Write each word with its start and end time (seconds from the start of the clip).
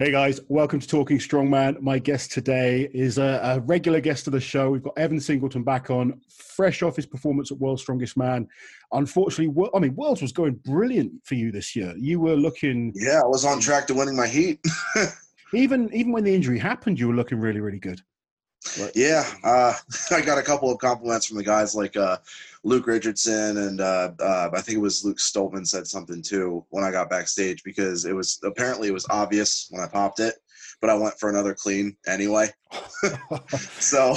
Hey 0.00 0.10
guys, 0.10 0.40
welcome 0.48 0.80
to 0.80 0.88
Talking 0.88 1.18
Strongman. 1.18 1.78
My 1.82 1.98
guest 1.98 2.32
today 2.32 2.88
is 2.94 3.18
a, 3.18 3.38
a, 3.44 3.60
regular 3.60 4.00
guest 4.00 4.26
of 4.26 4.32
the 4.32 4.40
show. 4.40 4.70
We've 4.70 4.82
got 4.82 4.96
Evan 4.96 5.20
Singleton 5.20 5.62
back 5.62 5.90
on, 5.90 6.18
fresh 6.30 6.82
off 6.82 6.96
his 6.96 7.04
performance 7.04 7.52
at 7.52 7.58
World's 7.58 7.82
Strongest 7.82 8.16
Man. 8.16 8.48
Unfortunately, 8.92 9.54
I 9.74 9.78
mean, 9.78 9.94
Worlds 9.94 10.22
was 10.22 10.32
going 10.32 10.54
brilliant 10.54 11.12
for 11.24 11.34
you 11.34 11.52
this 11.52 11.76
year. 11.76 11.92
You 11.98 12.18
were 12.18 12.34
looking. 12.34 12.94
Yeah, 12.94 13.20
I 13.22 13.26
was 13.26 13.44
on 13.44 13.60
track 13.60 13.86
to 13.88 13.94
winning 13.94 14.16
my 14.16 14.26
heat. 14.26 14.58
even 15.52 15.92
even 15.92 16.12
when 16.12 16.24
the 16.24 16.34
injury 16.34 16.58
happened, 16.58 16.98
you 16.98 17.06
were 17.06 17.14
looking 17.14 17.38
really, 17.38 17.60
really 17.60 17.78
good. 17.78 18.00
Yeah, 18.94 19.24
uh, 19.42 19.74
I 20.10 20.20
got 20.20 20.38
a 20.38 20.42
couple 20.42 20.70
of 20.70 20.78
compliments 20.78 21.26
from 21.26 21.38
the 21.38 21.44
guys 21.44 21.74
like 21.74 21.96
uh, 21.96 22.18
Luke 22.62 22.86
Richardson 22.86 23.56
and 23.56 23.80
uh, 23.80 24.12
uh, 24.20 24.50
I 24.52 24.60
think 24.60 24.76
it 24.78 24.82
was 24.82 25.04
Luke 25.04 25.18
Stoltman 25.18 25.66
said 25.66 25.86
something 25.86 26.22
too 26.22 26.64
when 26.70 26.84
I 26.84 26.90
got 26.90 27.10
backstage 27.10 27.62
because 27.62 28.04
it 28.04 28.14
was 28.14 28.38
apparently 28.44 28.88
it 28.88 28.92
was 28.92 29.06
obvious 29.10 29.66
when 29.70 29.82
I 29.82 29.88
popped 29.88 30.20
it, 30.20 30.34
but 30.80 30.90
I 30.90 30.94
went 30.94 31.18
for 31.18 31.30
another 31.30 31.54
clean 31.54 31.96
anyway. 32.06 32.48
so, 33.78 34.14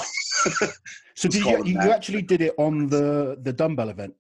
so 1.16 1.30
did 1.30 1.46
you, 1.46 1.64
you 1.66 1.80
actually 1.80 2.22
did 2.22 2.42
it 2.42 2.54
on 2.58 2.88
the 2.88 3.38
the 3.42 3.54
dumbbell 3.54 3.90
event? 3.90 4.14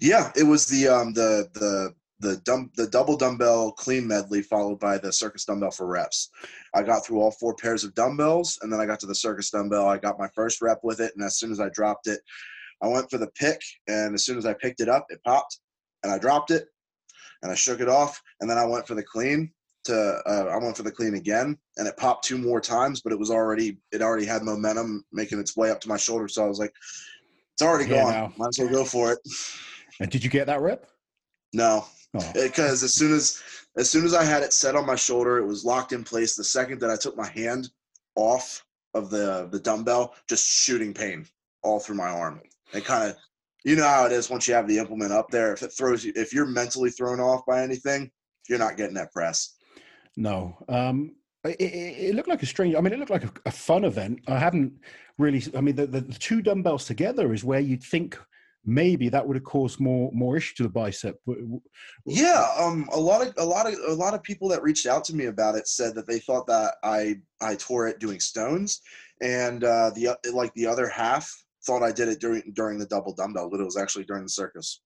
Yeah, 0.00 0.30
it 0.34 0.44
was 0.44 0.66
the 0.66 0.88
um 0.88 1.12
the 1.12 1.48
the 1.54 1.94
the 2.20 2.36
dumb 2.38 2.70
the 2.76 2.86
double 2.86 3.16
dumbbell 3.16 3.72
clean 3.72 4.06
medley 4.06 4.42
followed 4.42 4.78
by 4.78 4.98
the 4.98 5.12
circus 5.12 5.44
dumbbell 5.44 5.70
for 5.70 5.86
reps. 5.86 6.30
I 6.74 6.82
got 6.82 7.04
through 7.04 7.20
all 7.20 7.30
four 7.32 7.54
pairs 7.54 7.84
of 7.84 7.94
dumbbells 7.94 8.58
and 8.62 8.72
then 8.72 8.80
I 8.80 8.86
got 8.86 9.00
to 9.00 9.06
the 9.06 9.14
circus 9.14 9.50
dumbbell. 9.50 9.88
I 9.88 9.98
got 9.98 10.18
my 10.18 10.28
first 10.34 10.60
rep 10.62 10.80
with 10.82 11.00
it 11.00 11.12
and 11.16 11.24
as 11.24 11.38
soon 11.38 11.50
as 11.50 11.60
I 11.60 11.68
dropped 11.70 12.06
it, 12.06 12.20
I 12.82 12.88
went 12.88 13.10
for 13.10 13.18
the 13.18 13.30
pick 13.38 13.60
and 13.88 14.14
as 14.14 14.24
soon 14.24 14.38
as 14.38 14.46
I 14.46 14.54
picked 14.54 14.80
it 14.80 14.88
up, 14.88 15.06
it 15.08 15.22
popped 15.24 15.58
and 16.02 16.12
I 16.12 16.18
dropped 16.18 16.50
it 16.50 16.66
and 17.42 17.50
I 17.50 17.54
shook 17.54 17.80
it 17.80 17.88
off 17.88 18.20
and 18.40 18.48
then 18.48 18.58
I 18.58 18.66
went 18.66 18.86
for 18.86 18.94
the 18.94 19.02
clean 19.02 19.52
to 19.84 20.20
uh, 20.26 20.50
I 20.50 20.62
went 20.62 20.76
for 20.76 20.82
the 20.82 20.92
clean 20.92 21.14
again 21.14 21.56
and 21.78 21.88
it 21.88 21.96
popped 21.96 22.24
two 22.24 22.36
more 22.36 22.60
times 22.60 23.00
but 23.00 23.12
it 23.14 23.18
was 23.18 23.30
already 23.30 23.78
it 23.92 24.02
already 24.02 24.26
had 24.26 24.42
momentum 24.42 25.04
making 25.10 25.38
its 25.38 25.56
way 25.56 25.70
up 25.70 25.80
to 25.80 25.88
my 25.88 25.96
shoulder 25.96 26.28
so 26.28 26.44
I 26.44 26.48
was 26.48 26.58
like 26.58 26.74
it's 27.60 27.66
already 27.66 27.90
yeah, 27.90 28.02
gone. 28.02 28.12
Now. 28.12 28.32
Might 28.38 28.48
as 28.48 28.58
well 28.58 28.68
go 28.70 28.84
for 28.84 29.12
it. 29.12 29.18
And 30.00 30.10
did 30.10 30.24
you 30.24 30.30
get 30.30 30.46
that 30.46 30.62
rep? 30.62 30.86
No, 31.52 31.84
oh. 32.14 32.30
because 32.34 32.82
as 32.82 32.94
soon 32.94 33.12
as 33.12 33.40
as 33.76 33.88
soon 33.88 34.04
as 34.04 34.14
I 34.14 34.24
had 34.24 34.42
it 34.42 34.52
set 34.52 34.74
on 34.74 34.86
my 34.86 34.96
shoulder, 34.96 35.38
it 35.38 35.46
was 35.46 35.64
locked 35.64 35.92
in 35.92 36.02
place. 36.02 36.34
The 36.34 36.44
second 36.44 36.80
that 36.80 36.90
I 36.90 36.96
took 36.96 37.16
my 37.16 37.28
hand 37.28 37.70
off 38.16 38.64
of 38.94 39.10
the 39.10 39.48
the 39.50 39.60
dumbbell, 39.60 40.14
just 40.28 40.46
shooting 40.46 40.92
pain 40.92 41.26
all 41.62 41.78
through 41.78 41.96
my 41.96 42.08
arm. 42.08 42.40
It 42.72 42.84
kind 42.84 43.10
of, 43.10 43.16
you 43.64 43.76
know 43.76 43.84
how 43.84 44.06
it 44.06 44.12
is 44.12 44.30
once 44.30 44.48
you 44.48 44.54
have 44.54 44.66
the 44.66 44.78
implement 44.78 45.12
up 45.12 45.30
there. 45.30 45.52
If 45.52 45.62
it 45.62 45.72
throws 45.72 46.04
you, 46.04 46.12
if 46.16 46.32
you're 46.32 46.46
mentally 46.46 46.90
thrown 46.90 47.20
off 47.20 47.44
by 47.46 47.62
anything, 47.62 48.10
you're 48.48 48.58
not 48.58 48.76
getting 48.76 48.94
that 48.94 49.12
press. 49.12 49.56
No, 50.16 50.56
um, 50.68 51.14
it, 51.44 51.56
it, 51.60 52.14
looked 52.14 52.28
like 52.28 52.42
a 52.42 52.46
strange. 52.46 52.74
I 52.74 52.80
mean, 52.80 52.92
it 52.92 52.98
looked 52.98 53.10
like 53.10 53.24
a, 53.24 53.32
a 53.46 53.50
fun 53.50 53.84
event. 53.84 54.20
I 54.26 54.38
haven't 54.38 54.72
really. 55.18 55.42
I 55.56 55.60
mean, 55.60 55.76
the, 55.76 55.86
the, 55.86 56.00
the 56.00 56.18
two 56.18 56.42
dumbbells 56.42 56.84
together 56.84 57.32
is 57.32 57.44
where 57.44 57.60
you'd 57.60 57.82
think 57.82 58.18
maybe 58.64 59.08
that 59.08 59.26
would 59.26 59.36
have 59.36 59.44
caused 59.44 59.80
more 59.80 60.10
more 60.12 60.36
issue 60.36 60.54
to 60.56 60.62
the 60.64 60.68
bicep. 60.68 61.20
Yeah, 62.06 62.46
um, 62.58 62.88
a 62.92 62.98
lot 62.98 63.26
of 63.26 63.34
a 63.38 63.44
lot 63.44 63.66
of 63.66 63.74
a 63.88 63.94
lot 63.94 64.14
of 64.14 64.22
people 64.22 64.48
that 64.48 64.62
reached 64.62 64.86
out 64.86 65.04
to 65.04 65.16
me 65.16 65.26
about 65.26 65.54
it 65.54 65.68
said 65.68 65.94
that 65.94 66.06
they 66.06 66.18
thought 66.18 66.46
that 66.46 66.74
I 66.82 67.16
I 67.40 67.54
tore 67.56 67.88
it 67.88 68.00
doing 68.00 68.20
stones, 68.20 68.80
and 69.22 69.64
uh, 69.64 69.90
the 69.90 70.16
like 70.32 70.52
the 70.54 70.66
other 70.66 70.88
half 70.88 71.32
thought 71.66 71.82
I 71.82 71.92
did 71.92 72.08
it 72.08 72.20
during 72.20 72.52
during 72.54 72.78
the 72.78 72.86
double 72.86 73.14
dumbbell, 73.14 73.50
but 73.50 73.60
it 73.60 73.64
was 73.64 73.76
actually 73.76 74.04
during 74.04 74.24
the 74.24 74.30
circus. 74.30 74.82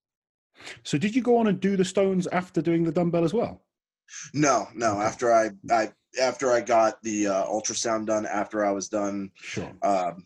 So 0.84 0.98
did 0.98 1.14
you 1.14 1.22
go 1.22 1.36
on 1.36 1.48
and 1.48 1.58
do 1.60 1.76
the 1.76 1.84
stones 1.84 2.26
after 2.28 2.62
doing 2.62 2.84
the 2.84 2.92
dumbbell 2.92 3.24
as 3.24 3.34
well? 3.34 3.62
No, 4.32 4.68
no. 4.74 4.92
Okay. 4.92 5.02
After 5.02 5.32
I 5.32 5.50
I 5.70 5.92
after 6.20 6.52
I 6.52 6.60
got 6.60 7.02
the 7.02 7.26
uh, 7.26 7.46
ultrasound 7.46 8.06
done, 8.06 8.26
after 8.26 8.64
I 8.64 8.70
was 8.70 8.88
done, 8.88 9.30
sure. 9.36 9.72
Um, 9.82 10.24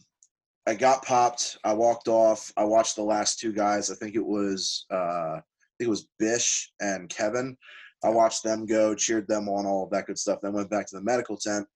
I 0.69 0.75
got 0.75 1.03
popped. 1.03 1.57
I 1.65 1.73
walked 1.73 2.09
off. 2.09 2.53
I 2.59 2.65
watched 2.65 2.97
the 2.97 3.03
last 3.03 3.39
two 3.39 3.55
guys. 3.55 3.91
I 3.91 3.95
think 3.95 4.15
it 4.15 4.25
was 4.25 4.85
uh, 4.93 5.39
I 5.39 5.43
think 5.79 5.87
it 5.87 5.89
was 5.89 6.09
Bish 6.19 6.71
and 6.79 7.09
Kevin. 7.09 7.57
I 8.05 8.11
watched 8.11 8.43
them 8.45 8.67
go, 8.67 8.95
cheered 8.95 9.27
them 9.29 9.49
on, 9.49 9.65
all 9.65 9.85
of 9.85 9.91
that 9.91 10.07
good 10.07 10.19
stuff. 10.19 10.41
Then 10.43 10.53
went 10.53 10.69
back 10.69 10.87
to 10.89 10.97
the 10.97 11.03
medical 11.03 11.39
tent 11.39 11.67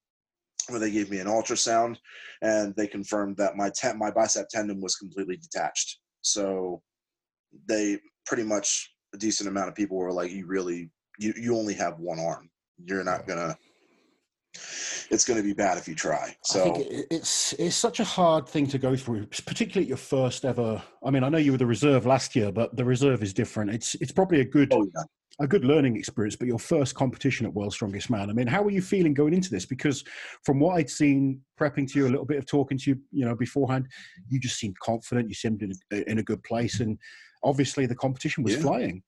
where 0.69 0.79
they 0.79 0.91
gave 0.91 1.11
me 1.11 1.21
an 1.21 1.27
ultrasound, 1.27 1.97
and 2.43 2.75
they 2.77 2.87
confirmed 2.87 3.39
that 3.39 3.57
my 3.57 3.71
tent, 3.71 3.97
my 3.97 4.11
bicep 4.11 4.49
tendon 4.51 4.83
was 4.83 4.97
completely 4.97 5.39
detached. 5.39 5.99
So 6.21 6.83
they 7.67 7.99
pretty 8.27 8.45
much 8.45 8.93
a 9.15 9.17
decent 9.17 9.49
amount 9.49 9.71
of 9.71 9.75
people 9.75 9.97
were 9.97 10.13
like, 10.13 10.31
"You 10.31 10.47
really, 10.47 10.91
you 11.19 11.33
you 11.35 11.57
only 11.57 11.75
have 11.75 11.99
one 11.99 12.21
arm. 12.21 12.51
You're 12.85 13.05
not 13.05 13.27
gonna." 13.27 13.57
It's 14.55 15.25
going 15.25 15.37
to 15.37 15.43
be 15.43 15.53
bad 15.53 15.79
if 15.79 15.89
you 15.89 15.95
try. 15.95 16.35
So 16.45 16.75
it's 17.11 17.53
it's 17.55 17.77
such 17.77 18.01
a 18.01 18.05
hard 18.05 18.49
thing 18.49 18.67
to 18.69 18.79
go 18.79 18.97
through, 18.97 19.27
particularly 19.27 19.89
your 19.89 19.97
first 19.97 20.45
ever. 20.45 20.83
I 21.05 21.11
mean, 21.11 21.25
I 21.25 21.29
know 21.29 21.39
you 21.39 21.53
were 21.53 21.59
the 21.59 21.67
reserve 21.67 22.07
last 22.07 22.37
year, 22.37 22.53
but 22.53 22.77
the 22.77 22.85
reserve 22.85 23.23
is 23.23 23.33
different. 23.33 23.71
It's 23.71 23.95
it's 23.97 24.13
probably 24.13 24.41
a 24.41 24.45
good 24.45 24.73
oh, 24.73 24.87
yeah. 24.95 25.03
a 25.41 25.47
good 25.47 25.65
learning 25.65 25.97
experience. 25.97 26.37
But 26.37 26.49
your 26.49 26.59
first 26.59 26.95
competition 26.95 27.47
at 27.47 27.55
World's 27.55 27.75
Strongest 27.77 28.11
Man. 28.11 28.31
I 28.31 28.33
mean, 28.33 28.47
how 28.47 28.63
were 28.63 28.71
you 28.71 28.83
feeling 28.83 29.15
going 29.15 29.35
into 29.35 29.51
this? 29.51 29.67
Because 29.67 30.05
from 30.45 30.61
what 30.61 30.77
I'd 30.77 30.91
seen, 30.91 31.41
prepping 31.59 31.91
to 31.93 31.99
you 31.99 32.07
a 32.07 32.11
little 32.11 32.27
bit 32.27 32.39
of 32.39 32.47
talking 32.47 32.79
to 32.79 32.91
you, 32.91 32.99
you 33.11 33.25
know, 33.25 33.35
beforehand, 33.35 33.87
you 34.29 34.39
just 34.39 34.59
seemed 34.59 34.79
confident. 34.81 35.29
You 35.29 35.35
seemed 35.35 35.63
in 35.63 35.73
a, 35.93 36.11
in 36.11 36.19
a 36.19 36.23
good 36.23 36.43
place, 36.43 36.81
and 36.81 36.99
obviously 37.43 37.87
the 37.87 37.95
competition 37.97 38.45
was 38.45 38.55
yeah. 38.55 38.61
flying. 38.61 39.03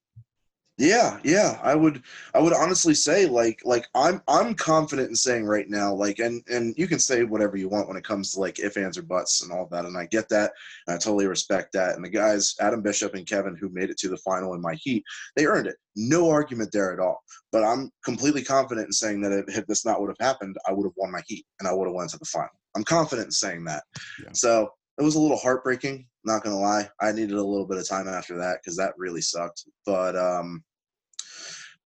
Yeah, 0.77 1.21
yeah, 1.23 1.61
I 1.63 1.77
would 1.77 2.03
I 2.35 2.41
would 2.41 2.53
honestly 2.53 2.95
say 2.95 3.27
like 3.27 3.61
like 3.65 3.87
I'm 3.95 4.21
I'm 4.27 4.55
confident 4.55 5.09
in 5.09 5.15
saying 5.15 5.47
right 5.47 5.71
now 5.71 5.95
like 5.95 6.19
and 6.19 6.43
and 6.49 6.75
you 6.77 6.89
can 6.89 6.99
say 6.99 7.23
whatever 7.23 7.57
you 7.57 7.69
want 7.69 7.87
when 7.87 7.97
it 7.97 8.03
comes 8.03 8.33
to 8.33 8.41
like 8.41 8.59
if 8.59 8.77
ands 8.77 8.99
or 8.99 9.03
buts 9.03 9.43
and 9.43 9.53
all 9.53 9.69
that 9.71 9.85
and 9.85 9.97
I 9.97 10.07
get 10.07 10.29
that 10.31 10.51
and 10.89 10.97
I 10.97 10.99
totally 10.99 11.29
respect 11.29 11.73
that 11.75 11.95
and 11.95 12.05
the 12.05 12.09
guys 12.09 12.57
Adam 12.61 12.83
Bishop 12.83 13.15
and 13.15 13.25
Kevin 13.25 13.55
who 13.55 13.69
made 13.69 13.89
it 13.89 13.99
to 13.99 14.09
the 14.09 14.17
final 14.17 14.55
in 14.55 14.61
my 14.61 14.75
heat 14.75 15.05
they 15.37 15.47
earned 15.47 15.69
it 15.69 15.77
no 15.95 16.29
argument 16.29 16.73
there 16.73 16.93
at 16.93 16.99
all 16.99 17.23
but 17.53 17.63
I'm 17.63 17.93
completely 18.05 18.43
confident 18.43 18.87
in 18.87 18.93
saying 18.93 19.21
that 19.21 19.31
if 19.31 19.57
if 19.57 19.67
this 19.67 19.87
not 19.87 20.01
would 20.01 20.11
have 20.11 20.27
happened 20.27 20.57
I 20.67 20.73
would 20.73 20.87
have 20.87 20.95
won 20.97 21.13
my 21.13 21.23
heat 21.29 21.47
and 21.61 21.69
I 21.69 21.73
would 21.73 21.87
have 21.87 21.95
went 21.95 22.11
to 22.11 22.19
the 22.19 22.25
final 22.25 22.51
I'm 22.75 22.83
confident 22.83 23.27
in 23.27 23.33
saying 23.33 23.63
that 23.67 23.85
yeah. 24.21 24.31
so 24.33 24.71
it 24.99 25.05
was 25.05 25.15
a 25.15 25.21
little 25.21 25.39
heartbreaking 25.39 26.09
not 26.25 26.43
gonna 26.43 26.59
lie 26.59 26.89
i 27.01 27.13
needed 27.13 27.33
a 27.33 27.45
little 27.45 27.67
bit 27.67 27.79
of 27.79 27.89
time 27.89 28.09
after 28.09 28.37
that 28.37 28.59
because 28.63 28.77
that 28.77 28.93
really 28.97 29.21
sucked 29.21 29.65
but 29.87 30.17
um 30.17 30.63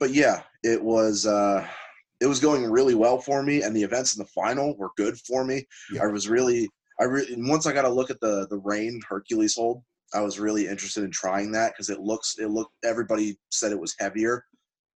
but 0.01 0.11
yeah 0.11 0.43
it 0.63 0.83
was 0.83 1.27
uh 1.27 1.67
it 2.21 2.27
was 2.27 2.41
going 2.41 2.71
really 2.71 2.95
well 2.95 3.19
for 3.19 3.43
me 3.43 3.63
and 3.63 3.75
the 3.75 3.83
events 3.83 4.17
in 4.17 4.23
the 4.23 4.31
final 4.31 4.77
were 4.77 4.91
good 4.97 5.19
for 5.21 5.45
me 5.45 5.67
yeah. 5.93 6.03
i 6.03 6.07
was 6.07 6.29
really 6.29 6.69
i 7.01 7.05
really 7.05 7.35
once 7.39 7.67
i 7.67 7.73
got 7.73 7.85
a 7.85 7.89
look 7.89 8.11
at 8.11 8.21
the 8.21 8.47
the 8.51 8.59
rain 8.59 9.01
hercules 9.09 9.55
hold 9.55 9.83
i 10.15 10.21
was 10.21 10.39
really 10.39 10.67
interested 10.67 11.05
in 11.05 11.11
trying 11.11 11.53
that 11.53 11.73
because 11.73 11.91
it 11.91 12.01
looks 12.01 12.37
it 12.39 12.49
looked 12.51 12.73
everybody 12.85 13.37
said 13.51 13.73
it 13.73 13.81
was 13.81 13.95
heavier 13.99 14.45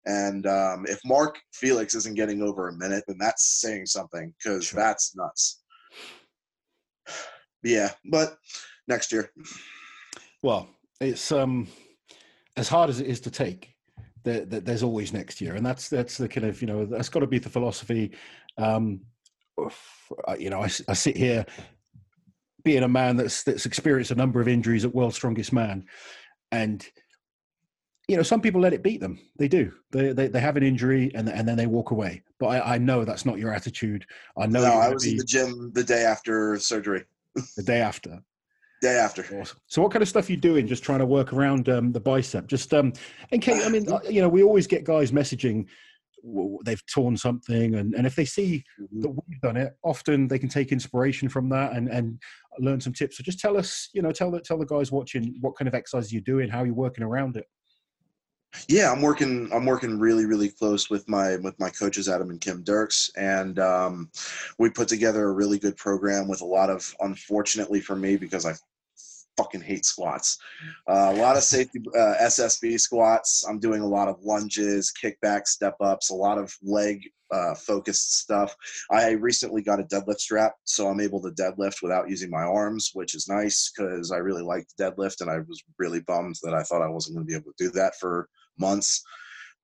and 0.08 0.48
um, 0.48 0.86
if 0.88 1.00
mark 1.06 1.40
felix 1.54 1.94
isn't 1.94 2.16
getting 2.16 2.42
over 2.42 2.70
a 2.70 2.78
minute 2.78 3.04
then 3.08 3.18
that's 3.20 3.60
saying 3.62 3.86
something 3.86 4.34
because 4.38 4.66
sure. 4.66 4.80
that's 4.80 5.16
nuts 5.16 5.62
yeah 7.64 7.92
but 8.10 8.38
next 8.92 9.12
year. 9.12 9.32
Well, 10.44 10.70
it's 11.00 11.32
um, 11.32 11.68
as 12.58 12.68
hard 12.68 12.90
as 12.90 13.00
it 13.00 13.08
is 13.08 13.20
to 13.22 13.32
take. 13.32 13.70
There, 14.24 14.46
there's 14.46 14.84
always 14.84 15.14
next 15.14 15.42
year, 15.42 15.56
and 15.56 15.66
that's 15.66 15.90
that's 15.90 16.18
the 16.18 16.28
kind 16.28 16.46
of 16.46 16.62
you 16.62 16.68
know 16.68 16.86
that's 16.86 17.10
got 17.10 17.22
to 17.22 17.28
be 17.28 17.40
the 17.40 17.50
philosophy. 17.50 18.12
Um, 18.60 19.02
you 20.38 20.52
know, 20.52 20.62
I, 20.62 20.70
I 20.88 20.94
sit 20.94 21.18
here 21.18 21.44
being 22.64 22.84
a 22.84 22.88
man 22.88 23.18
that's 23.18 23.42
that's 23.44 23.66
experienced 23.66 24.12
a 24.12 24.16
number 24.16 24.40
of 24.40 24.48
injuries 24.48 24.86
at 24.86 24.94
World's 24.94 25.16
Strongest 25.16 25.52
Man, 25.52 25.86
and 26.52 26.86
you 28.08 28.16
know 28.16 28.22
some 28.22 28.42
people 28.42 28.62
let 28.62 28.74
it 28.74 28.84
beat 28.84 29.02
them. 29.02 29.20
They 29.40 29.48
do. 29.48 29.72
They 29.92 30.14
they, 30.14 30.28
they 30.28 30.40
have 30.40 30.58
an 30.58 30.64
injury 30.64 31.12
and 31.16 31.28
and 31.28 31.48
then 31.48 31.58
they 31.58 31.66
walk 31.66 31.90
away. 31.90 32.22
But 32.40 32.48
I, 32.48 32.76
I 32.76 32.78
know 32.78 33.04
that's 33.04 33.26
not 33.26 33.40
your 33.40 33.54
attitude. 33.54 34.06
I 34.38 34.46
know. 34.46 34.62
No, 34.62 34.74
I 34.74 34.90
was 34.90 35.04
be, 35.04 35.12
in 35.12 35.18
the 35.18 35.24
gym 35.24 35.72
the 35.74 35.84
day 35.84 36.04
after 36.04 36.60
surgery. 36.60 37.06
the 37.58 37.64
day 37.64 37.82
after. 37.82 38.22
Day 38.82 38.98
after. 38.98 39.22
Awesome. 39.40 39.60
So, 39.68 39.82
what 39.82 39.92
kind 39.92 40.02
of 40.02 40.10
stuff 40.10 40.28
are 40.28 40.32
you 40.32 40.38
doing? 40.38 40.68
Just 40.68 40.84
trying 40.84 41.00
to 41.00 41.06
work 41.06 41.34
around 41.34 41.70
um, 41.70 41.92
the 41.92 42.00
bicep. 42.00 42.48
Just 42.48 42.74
um, 42.74 42.94
in 43.30 43.40
case, 43.40 43.64
I 43.66 43.70
mean, 43.70 43.92
uh, 43.92 44.00
you 44.10 44.22
know, 44.22 44.30
we 44.30 44.42
always 44.42 44.66
get 44.66 44.84
guys 44.84 45.12
messaging 45.12 45.68
they've 46.66 46.86
torn 46.88 47.18
something, 47.18 47.76
and, 47.76 47.94
and 47.96 48.06
if 48.06 48.16
they 48.16 48.26
see 48.26 48.64
mm-hmm. 48.80 49.02
that 49.02 49.10
we've 49.10 49.42
done 49.42 49.58
it, 49.58 49.74
often 49.84 50.28
they 50.28 50.40
can 50.40 50.50
take 50.50 50.72
inspiration 50.72 51.30
from 51.30 51.50
that 51.50 51.74
and 51.74 51.90
and 51.90 52.20
learn 52.60 52.82
some 52.82 52.94
tips. 52.94 53.18
So, 53.18 53.24
just 53.24 53.40
tell 53.40 53.58
us, 53.58 53.90
you 53.94 54.02
know, 54.02 54.12
tell 54.12 54.32
the 54.32 54.40
tell 54.42 54.58
the 54.58 54.66
guys 54.66 54.92
watching 54.92 55.36
what 55.42 55.56
kind 55.56 55.68
of 55.68 55.76
exercises 55.76 56.12
you're 56.12 56.22
doing, 56.22 56.50
how 56.50 56.64
you're 56.64 56.74
working 56.74 57.04
around 57.04 57.38
it. 57.38 57.46
Yeah, 58.68 58.92
I'm 58.92 59.02
working. 59.02 59.50
I'm 59.54 59.66
working 59.66 59.98
really, 60.00 60.26
really 60.26 60.50
close 60.50 60.90
with 60.90 61.08
my 61.08 61.38
with 61.38 61.58
my 61.60 61.70
coaches, 61.70 62.10
Adam 62.10 62.30
and 62.30 62.42
Kim 62.42 62.64
Dirks, 62.64 63.10
and 63.16 63.60
um, 63.60 64.12
we 64.58 64.70
put 64.70 64.88
together 64.88 65.30
a 65.30 65.32
really 65.32 65.58
good 65.58 65.78
program 65.78 66.28
with 66.28 66.42
a 66.42 66.46
lot 66.46 66.70
of, 66.70 66.94
unfortunately 67.00 67.80
for 67.80 67.96
me, 67.96 68.18
because 68.18 68.46
I 68.46 68.54
fucking 69.38 69.62
hate 69.62 69.86
squats. 69.86 70.38
Uh, 70.88 71.12
a 71.14 71.18
lot 71.18 71.38
of 71.38 71.44
safety 71.44 71.80
uh, 71.96 72.16
SSB 72.22 72.80
squats. 72.80 73.44
I'm 73.48 73.60
doing 73.60 73.82
a 73.82 73.88
lot 73.88 74.08
of 74.08 74.22
lunges, 74.24 74.92
kickbacks, 75.02 75.48
step 75.48 75.76
ups, 75.82 76.10
a 76.10 76.16
lot 76.16 76.38
of 76.38 76.54
leg 76.62 77.02
uh, 77.32 77.56
focused 77.56 78.20
stuff. 78.20 78.56
I 78.92 79.12
recently 79.12 79.62
got 79.62 79.80
a 79.80 79.84
deadlift 79.84 80.20
strap, 80.20 80.54
so 80.66 80.88
I'm 80.88 81.00
able 81.00 81.22
to 81.22 81.32
deadlift 81.32 81.82
without 81.82 82.10
using 82.10 82.30
my 82.30 82.44
arms, 82.44 82.92
which 82.94 83.16
is 83.16 83.28
nice 83.28 83.72
because 83.76 84.12
I 84.12 84.18
really 84.18 84.44
like 84.44 84.66
deadlift, 84.80 85.22
and 85.22 85.30
I 85.30 85.40
was 85.40 85.64
really 85.80 86.02
bummed 86.02 86.36
that 86.44 86.54
I 86.54 86.64
thought 86.64 86.82
I 86.82 86.90
wasn't 86.90 87.16
going 87.16 87.26
to 87.26 87.32
be 87.32 87.36
able 87.36 87.52
to 87.58 87.66
do 87.66 87.72
that 87.72 87.96
for 88.00 88.28
months. 88.60 89.02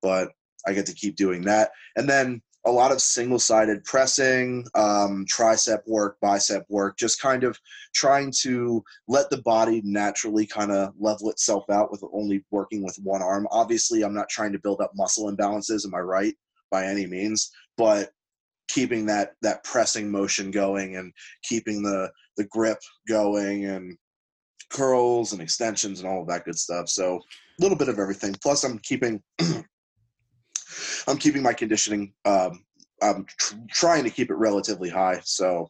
But 0.01 0.29
I 0.65 0.73
get 0.73 0.85
to 0.87 0.93
keep 0.93 1.15
doing 1.15 1.41
that, 1.43 1.71
and 1.95 2.07
then 2.09 2.41
a 2.67 2.71
lot 2.71 2.91
of 2.91 3.01
single 3.01 3.39
sided 3.39 3.81
pressing, 3.85 4.65
um, 4.75 5.25
tricep 5.25 5.79
work, 5.87 6.17
bicep 6.21 6.65
work, 6.67 6.97
just 6.97 7.21
kind 7.21 7.45
of 7.45 7.57
trying 7.95 8.31
to 8.41 8.83
let 9.07 9.29
the 9.29 9.41
body 9.43 9.81
naturally 9.85 10.45
kind 10.45 10.71
of 10.71 10.93
level 10.99 11.29
itself 11.29 11.63
out 11.69 11.91
with 11.91 12.03
only 12.11 12.43
working 12.51 12.83
with 12.83 12.99
one 13.01 13.21
arm. 13.21 13.47
Obviously, 13.51 14.03
I'm 14.03 14.13
not 14.13 14.27
trying 14.27 14.51
to 14.51 14.59
build 14.59 14.81
up 14.81 14.91
muscle 14.95 15.33
imbalances, 15.33 15.85
am 15.85 15.95
I 15.95 15.99
right? 15.99 16.35
By 16.69 16.85
any 16.85 17.07
means, 17.07 17.49
but 17.77 18.11
keeping 18.67 19.05
that 19.05 19.31
that 19.41 19.63
pressing 19.63 20.11
motion 20.11 20.51
going 20.51 20.97
and 20.97 21.13
keeping 21.43 21.81
the 21.81 22.11
the 22.35 22.43
grip 22.47 22.79
going 23.07 23.63
and 23.63 23.97
curls 24.69 25.31
and 25.31 25.41
extensions 25.41 26.01
and 26.01 26.09
all 26.09 26.21
of 26.21 26.27
that 26.27 26.43
good 26.43 26.59
stuff. 26.59 26.89
So 26.89 27.15
a 27.15 27.61
little 27.61 27.77
bit 27.77 27.87
of 27.87 27.97
everything. 27.97 28.35
Plus, 28.41 28.65
I'm 28.65 28.77
keeping 28.79 29.23
I'm 31.07 31.17
keeping 31.17 31.41
my 31.41 31.53
conditioning. 31.53 32.13
Um, 32.25 32.63
I'm 33.01 33.25
tr- 33.25 33.55
trying 33.69 34.03
to 34.03 34.09
keep 34.09 34.29
it 34.29 34.35
relatively 34.35 34.89
high, 34.89 35.21
so 35.23 35.69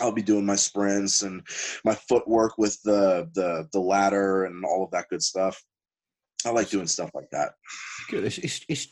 I'll 0.00 0.12
be 0.12 0.22
doing 0.22 0.46
my 0.46 0.56
sprints 0.56 1.22
and 1.22 1.46
my 1.84 1.94
footwork 1.94 2.58
with 2.58 2.80
the 2.82 3.28
the 3.34 3.68
the 3.72 3.80
ladder 3.80 4.44
and 4.44 4.64
all 4.64 4.84
of 4.84 4.90
that 4.90 5.08
good 5.08 5.22
stuff. 5.22 5.62
I 6.46 6.50
like 6.50 6.68
doing 6.68 6.86
stuff 6.86 7.10
like 7.14 7.30
that. 7.32 7.52
Good. 8.10 8.24
It's, 8.24 8.38
it's, 8.38 8.64
it's 8.68 8.88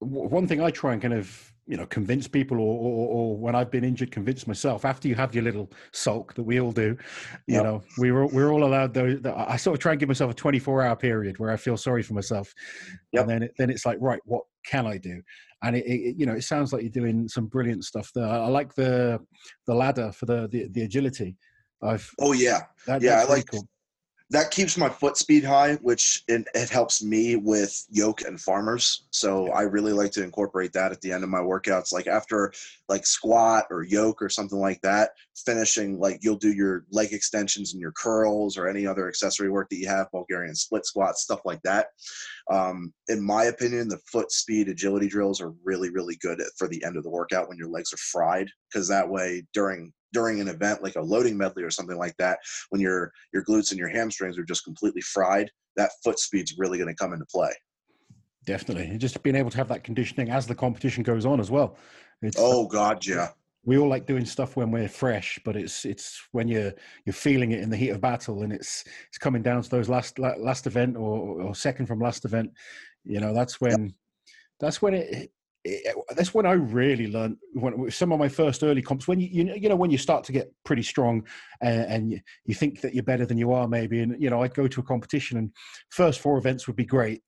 one 0.00 0.46
thing 0.46 0.60
I 0.60 0.70
try 0.70 0.92
and 0.92 1.00
kind 1.00 1.14
of 1.14 1.54
you 1.66 1.78
know 1.78 1.86
convince 1.86 2.28
people 2.28 2.58
or, 2.58 2.60
or, 2.60 3.08
or, 3.08 3.36
when 3.38 3.54
i've 3.54 3.70
been 3.70 3.84
injured 3.84 4.10
convince 4.10 4.46
myself 4.46 4.84
after 4.84 5.08
you 5.08 5.14
have 5.14 5.34
your 5.34 5.42
little 5.42 5.70
sulk 5.92 6.34
that 6.34 6.42
we 6.42 6.60
all 6.60 6.72
do 6.72 6.96
you 7.46 7.54
yep. 7.54 7.64
know 7.64 7.82
we 7.96 8.12
we're, 8.12 8.26
we're 8.26 8.52
all 8.52 8.64
allowed 8.64 8.92
those 8.92 9.18
i 9.24 9.56
sort 9.56 9.74
of 9.74 9.80
try 9.80 9.92
and 9.92 9.98
give 9.98 10.08
myself 10.08 10.30
a 10.30 10.34
24 10.34 10.82
hour 10.82 10.94
period 10.94 11.38
where 11.38 11.50
i 11.50 11.56
feel 11.56 11.78
sorry 11.78 12.02
for 12.02 12.12
myself 12.12 12.52
yep. 13.12 13.22
and 13.22 13.30
then 13.30 13.42
it, 13.44 13.54
then 13.56 13.70
it's 13.70 13.86
like 13.86 13.96
right 14.00 14.20
what 14.26 14.42
can 14.64 14.86
i 14.86 14.98
do? 14.98 15.22
And 15.62 15.76
it, 15.76 15.86
it, 15.86 16.16
you 16.18 16.26
know 16.26 16.34
it 16.34 16.42
sounds 16.42 16.72
like 16.72 16.82
you're 16.82 16.90
doing 16.90 17.28
some 17.28 17.46
brilliant 17.46 17.84
stuff 17.84 18.10
there. 18.14 18.26
I 18.26 18.48
like 18.48 18.74
the 18.74 19.20
the 19.66 19.74
ladder 19.74 20.12
for 20.12 20.26
the 20.26 20.48
the, 20.48 20.68
the 20.68 20.82
agility. 20.82 21.36
I've 21.82 22.08
oh 22.20 22.32
yeah. 22.32 22.62
That, 22.86 23.02
yeah 23.02 23.20
i 23.20 23.24
like 23.24 23.46
cool 23.50 23.68
that 24.30 24.50
keeps 24.50 24.78
my 24.78 24.88
foot 24.88 25.18
speed 25.18 25.44
high, 25.44 25.74
which 25.76 26.24
it, 26.28 26.46
it, 26.54 26.70
helps 26.70 27.02
me 27.02 27.36
with 27.36 27.84
yoke 27.90 28.22
and 28.22 28.40
farmers. 28.40 29.04
So 29.10 29.48
I 29.48 29.62
really 29.62 29.92
like 29.92 30.12
to 30.12 30.24
incorporate 30.24 30.72
that 30.72 30.92
at 30.92 31.00
the 31.02 31.12
end 31.12 31.24
of 31.24 31.30
my 31.30 31.40
workouts. 31.40 31.92
Like 31.92 32.06
after 32.06 32.52
like 32.88 33.04
squat 33.04 33.66
or 33.70 33.82
yoke 33.82 34.22
or 34.22 34.30
something 34.30 34.58
like 34.58 34.80
that, 34.80 35.10
finishing 35.44 36.00
like 36.00 36.20
you'll 36.22 36.36
do 36.36 36.52
your 36.52 36.86
leg 36.90 37.12
extensions 37.12 37.74
and 37.74 37.82
your 37.82 37.92
curls 37.92 38.56
or 38.56 38.66
any 38.66 38.86
other 38.86 39.08
accessory 39.08 39.50
work 39.50 39.68
that 39.68 39.76
you 39.76 39.88
have, 39.88 40.10
Bulgarian 40.10 40.54
split 40.54 40.86
squats, 40.86 41.22
stuff 41.22 41.40
like 41.44 41.60
that. 41.62 41.88
Um, 42.50 42.94
in 43.08 43.22
my 43.22 43.44
opinion, 43.44 43.88
the 43.88 44.00
foot 44.10 44.32
speed 44.32 44.68
agility 44.68 45.06
drills 45.06 45.40
are 45.40 45.52
really, 45.62 45.90
really 45.90 46.16
good 46.16 46.42
for 46.56 46.66
the 46.66 46.82
end 46.82 46.96
of 46.96 47.04
the 47.04 47.10
workout 47.10 47.48
when 47.48 47.58
your 47.58 47.68
legs 47.68 47.92
are 47.92 47.98
fried, 47.98 48.48
because 48.72 48.88
that 48.88 49.08
way 49.08 49.46
during 49.52 49.92
during 50.14 50.40
an 50.40 50.48
event 50.48 50.82
like 50.82 50.96
a 50.96 51.00
loading 51.02 51.36
medley 51.36 51.62
or 51.62 51.70
something 51.70 51.98
like 51.98 52.16
that, 52.16 52.38
when 52.70 52.80
your 52.80 53.12
your 53.34 53.44
glutes 53.44 53.70
and 53.70 53.78
your 53.78 53.88
hamstrings 53.88 54.38
are 54.38 54.44
just 54.44 54.64
completely 54.64 55.02
fried, 55.02 55.50
that 55.76 55.90
foot 56.02 56.18
speed's 56.18 56.54
really 56.56 56.78
going 56.78 56.88
to 56.88 56.94
come 56.94 57.12
into 57.12 57.26
play. 57.26 57.52
Definitely, 58.46 58.86
and 58.86 59.00
just 59.00 59.22
being 59.22 59.36
able 59.36 59.50
to 59.50 59.56
have 59.58 59.68
that 59.68 59.84
conditioning 59.84 60.30
as 60.30 60.46
the 60.46 60.54
competition 60.54 61.02
goes 61.02 61.26
on 61.26 61.40
as 61.40 61.50
well. 61.50 61.76
It's, 62.22 62.36
oh 62.38 62.66
God, 62.66 63.04
yeah. 63.06 63.28
We 63.66 63.78
all 63.78 63.88
like 63.88 64.06
doing 64.06 64.26
stuff 64.26 64.56
when 64.56 64.70
we're 64.70 64.88
fresh, 64.88 65.38
but 65.44 65.56
it's 65.56 65.84
it's 65.86 66.20
when 66.32 66.48
you're 66.48 66.72
you're 67.06 67.14
feeling 67.14 67.52
it 67.52 67.60
in 67.60 67.70
the 67.70 67.76
heat 67.76 67.90
of 67.90 68.00
battle, 68.00 68.42
and 68.42 68.52
it's 68.52 68.84
it's 69.08 69.18
coming 69.18 69.42
down 69.42 69.62
to 69.62 69.70
those 69.70 69.88
last 69.88 70.18
last 70.18 70.66
event 70.66 70.96
or, 70.96 71.42
or 71.42 71.54
second 71.54 71.86
from 71.86 72.00
last 72.00 72.24
event. 72.26 72.50
You 73.04 73.20
know, 73.20 73.32
that's 73.32 73.60
when 73.60 73.86
yep. 73.86 73.92
that's 74.60 74.82
when 74.82 74.94
it 74.94 75.32
it, 75.64 75.96
that's 76.14 76.34
when 76.34 76.46
I 76.46 76.52
really 76.52 77.10
learned 77.10 77.38
when 77.54 77.90
some 77.90 78.12
of 78.12 78.18
my 78.18 78.28
first 78.28 78.62
early 78.62 78.82
comps. 78.82 79.08
When 79.08 79.18
you, 79.18 79.28
you 79.30 79.54
you 79.54 79.68
know 79.68 79.76
when 79.76 79.90
you 79.90 79.98
start 79.98 80.24
to 80.24 80.32
get 80.32 80.52
pretty 80.64 80.82
strong 80.82 81.26
and, 81.60 81.80
and 81.84 82.10
you, 82.12 82.20
you, 82.44 82.54
think 82.54 82.80
that 82.82 82.94
you're 82.94 83.02
better 83.02 83.24
than 83.24 83.38
you 83.38 83.52
are, 83.52 83.66
maybe. 83.66 84.00
And 84.00 84.20
you 84.20 84.30
know, 84.30 84.42
I'd 84.42 84.54
go 84.54 84.68
to 84.68 84.80
a 84.80 84.84
competition, 84.84 85.38
and 85.38 85.50
first 85.90 86.20
four 86.20 86.36
events 86.36 86.66
would 86.66 86.76
be 86.76 86.84
great, 86.84 87.22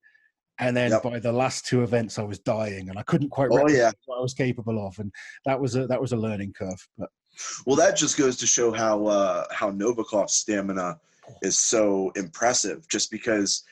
and 0.59 0.77
then 0.77 0.91
yep. 0.91 1.03
by 1.03 1.19
the 1.19 1.33
last 1.33 1.67
two 1.67 1.83
events, 1.83 2.19
I 2.19 2.25
was 2.25 2.39
dying, 2.39 2.89
and 2.91 2.99
I 2.99 3.03
couldn't 3.03 3.31
quite 3.31 3.49
oh, 3.53 3.69
yeah. 3.69 3.91
what 4.05 4.19
I 4.19 4.23
was 4.23 4.35
capable 4.35 4.87
of, 4.87 4.99
and 4.99 5.11
that 5.47 5.61
was 5.61 5.77
a 5.77 5.87
that 5.87 6.01
was 6.01 6.13
a 6.13 6.17
learning 6.17 6.53
curve. 6.53 6.87
But 6.99 7.09
well, 7.65 7.77
that 7.77 7.97
just 7.97 8.17
goes 8.17 8.37
to 8.39 8.47
show 8.47 8.73
how 8.73 9.07
uh, 9.07 9.47
how 9.51 9.71
Novikov's 9.71 10.35
stamina 10.35 10.99
is 11.43 11.59
so 11.59 12.11
impressive, 12.17 12.89
just 12.89 13.11
because 13.11 13.65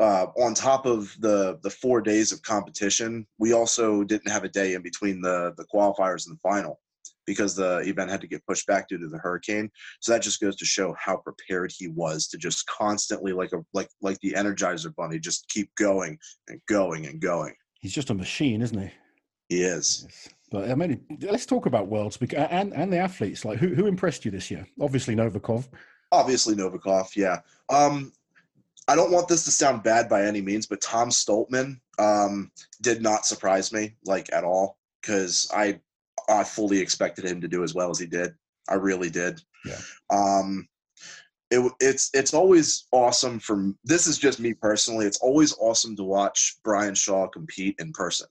uh, 0.00 0.26
on 0.38 0.54
top 0.54 0.86
of 0.86 1.14
the 1.20 1.58
the 1.62 1.70
four 1.70 2.00
days 2.00 2.32
of 2.32 2.42
competition, 2.42 3.26
we 3.38 3.52
also 3.52 4.02
didn't 4.02 4.30
have 4.30 4.44
a 4.44 4.48
day 4.48 4.74
in 4.74 4.82
between 4.82 5.20
the 5.20 5.52
the 5.56 5.66
qualifiers 5.72 6.26
and 6.26 6.36
the 6.36 6.40
final 6.42 6.80
because 7.26 7.54
the 7.54 7.78
event 7.80 8.10
had 8.10 8.20
to 8.20 8.26
get 8.26 8.44
pushed 8.46 8.66
back 8.66 8.88
due 8.88 8.98
to 8.98 9.08
the 9.08 9.18
hurricane. 9.18 9.70
So 10.00 10.10
that 10.10 10.22
just 10.22 10.40
goes 10.40 10.56
to 10.56 10.64
show 10.64 10.96
how 10.98 11.18
prepared 11.18 11.70
he 11.76 11.88
was 11.88 12.26
to 12.28 12.38
just 12.38 12.66
constantly 12.66 13.32
like 13.32 13.52
a 13.52 13.58
like 13.74 13.88
like 14.00 14.18
the 14.20 14.32
Energizer 14.32 14.94
Bunny, 14.96 15.18
just 15.18 15.46
keep 15.48 15.70
going 15.76 16.18
and 16.48 16.60
going 16.66 17.06
and 17.06 17.20
going. 17.20 17.54
He's 17.80 17.94
just 17.94 18.10
a 18.10 18.14
machine, 18.14 18.62
isn't 18.62 18.78
he? 18.78 18.90
He 19.48 19.62
is. 19.62 20.08
But 20.50 20.70
I 20.70 20.74
mean, 20.74 21.04
let's 21.20 21.46
talk 21.46 21.66
about 21.66 21.88
worlds 21.88 22.18
and 22.20 22.72
and 22.72 22.92
the 22.92 22.98
athletes. 22.98 23.44
Like, 23.44 23.58
who 23.58 23.74
who 23.74 23.86
impressed 23.86 24.24
you 24.24 24.30
this 24.30 24.50
year? 24.50 24.66
Obviously, 24.80 25.14
Novikov. 25.14 25.68
Obviously, 26.10 26.54
Novikov. 26.56 27.14
Yeah. 27.14 27.40
Um, 27.68 28.12
I 28.88 28.96
don't 28.96 29.12
want 29.12 29.28
this 29.28 29.44
to 29.44 29.50
sound 29.50 29.82
bad 29.82 30.08
by 30.08 30.22
any 30.22 30.40
means, 30.40 30.66
but 30.66 30.80
Tom 30.80 31.10
Stoltman 31.10 31.80
um, 31.98 32.50
did 32.80 33.02
not 33.02 33.26
surprise 33.26 33.72
me 33.72 33.94
like 34.04 34.32
at 34.32 34.44
all 34.44 34.78
because 35.00 35.50
I 35.54 35.80
I 36.28 36.44
fully 36.44 36.78
expected 36.78 37.24
him 37.24 37.40
to 37.40 37.48
do 37.48 37.62
as 37.62 37.74
well 37.74 37.90
as 37.90 37.98
he 37.98 38.06
did. 38.06 38.34
I 38.68 38.74
really 38.74 39.10
did. 39.10 39.40
Yeah. 39.64 39.78
Um, 40.10 40.68
it, 41.50 41.72
it's 41.80 42.10
it's 42.14 42.34
always 42.34 42.86
awesome 42.92 43.38
for 43.40 43.72
this 43.84 44.06
is 44.06 44.18
just 44.18 44.40
me 44.40 44.54
personally. 44.54 45.06
It's 45.06 45.18
always 45.18 45.54
awesome 45.58 45.96
to 45.96 46.04
watch 46.04 46.58
Brian 46.62 46.94
Shaw 46.94 47.26
compete 47.26 47.76
in 47.78 47.92
person 47.92 48.28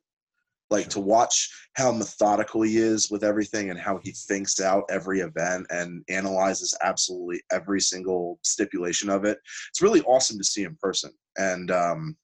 like 0.70 0.86
sure. 0.86 0.92
to 0.92 1.00
watch 1.02 1.50
how 1.74 1.92
methodical 1.92 2.62
he 2.62 2.78
is 2.78 3.10
with 3.10 3.24
everything 3.24 3.70
and 3.70 3.80
how 3.80 4.00
he 4.04 4.12
thinks 4.12 4.60
out 4.60 4.84
every 4.90 5.22
event 5.22 5.66
and 5.70 6.04
analyzes 6.10 6.78
absolutely 6.82 7.42
every 7.52 7.82
single 7.82 8.40
stipulation 8.44 9.10
of 9.10 9.26
it. 9.26 9.40
It's 9.70 9.82
really 9.82 10.02
awesome 10.02 10.38
to 10.38 10.44
see 10.44 10.64
in 10.64 10.76
person. 10.82 11.12
And 11.38 11.72
um 11.72 12.18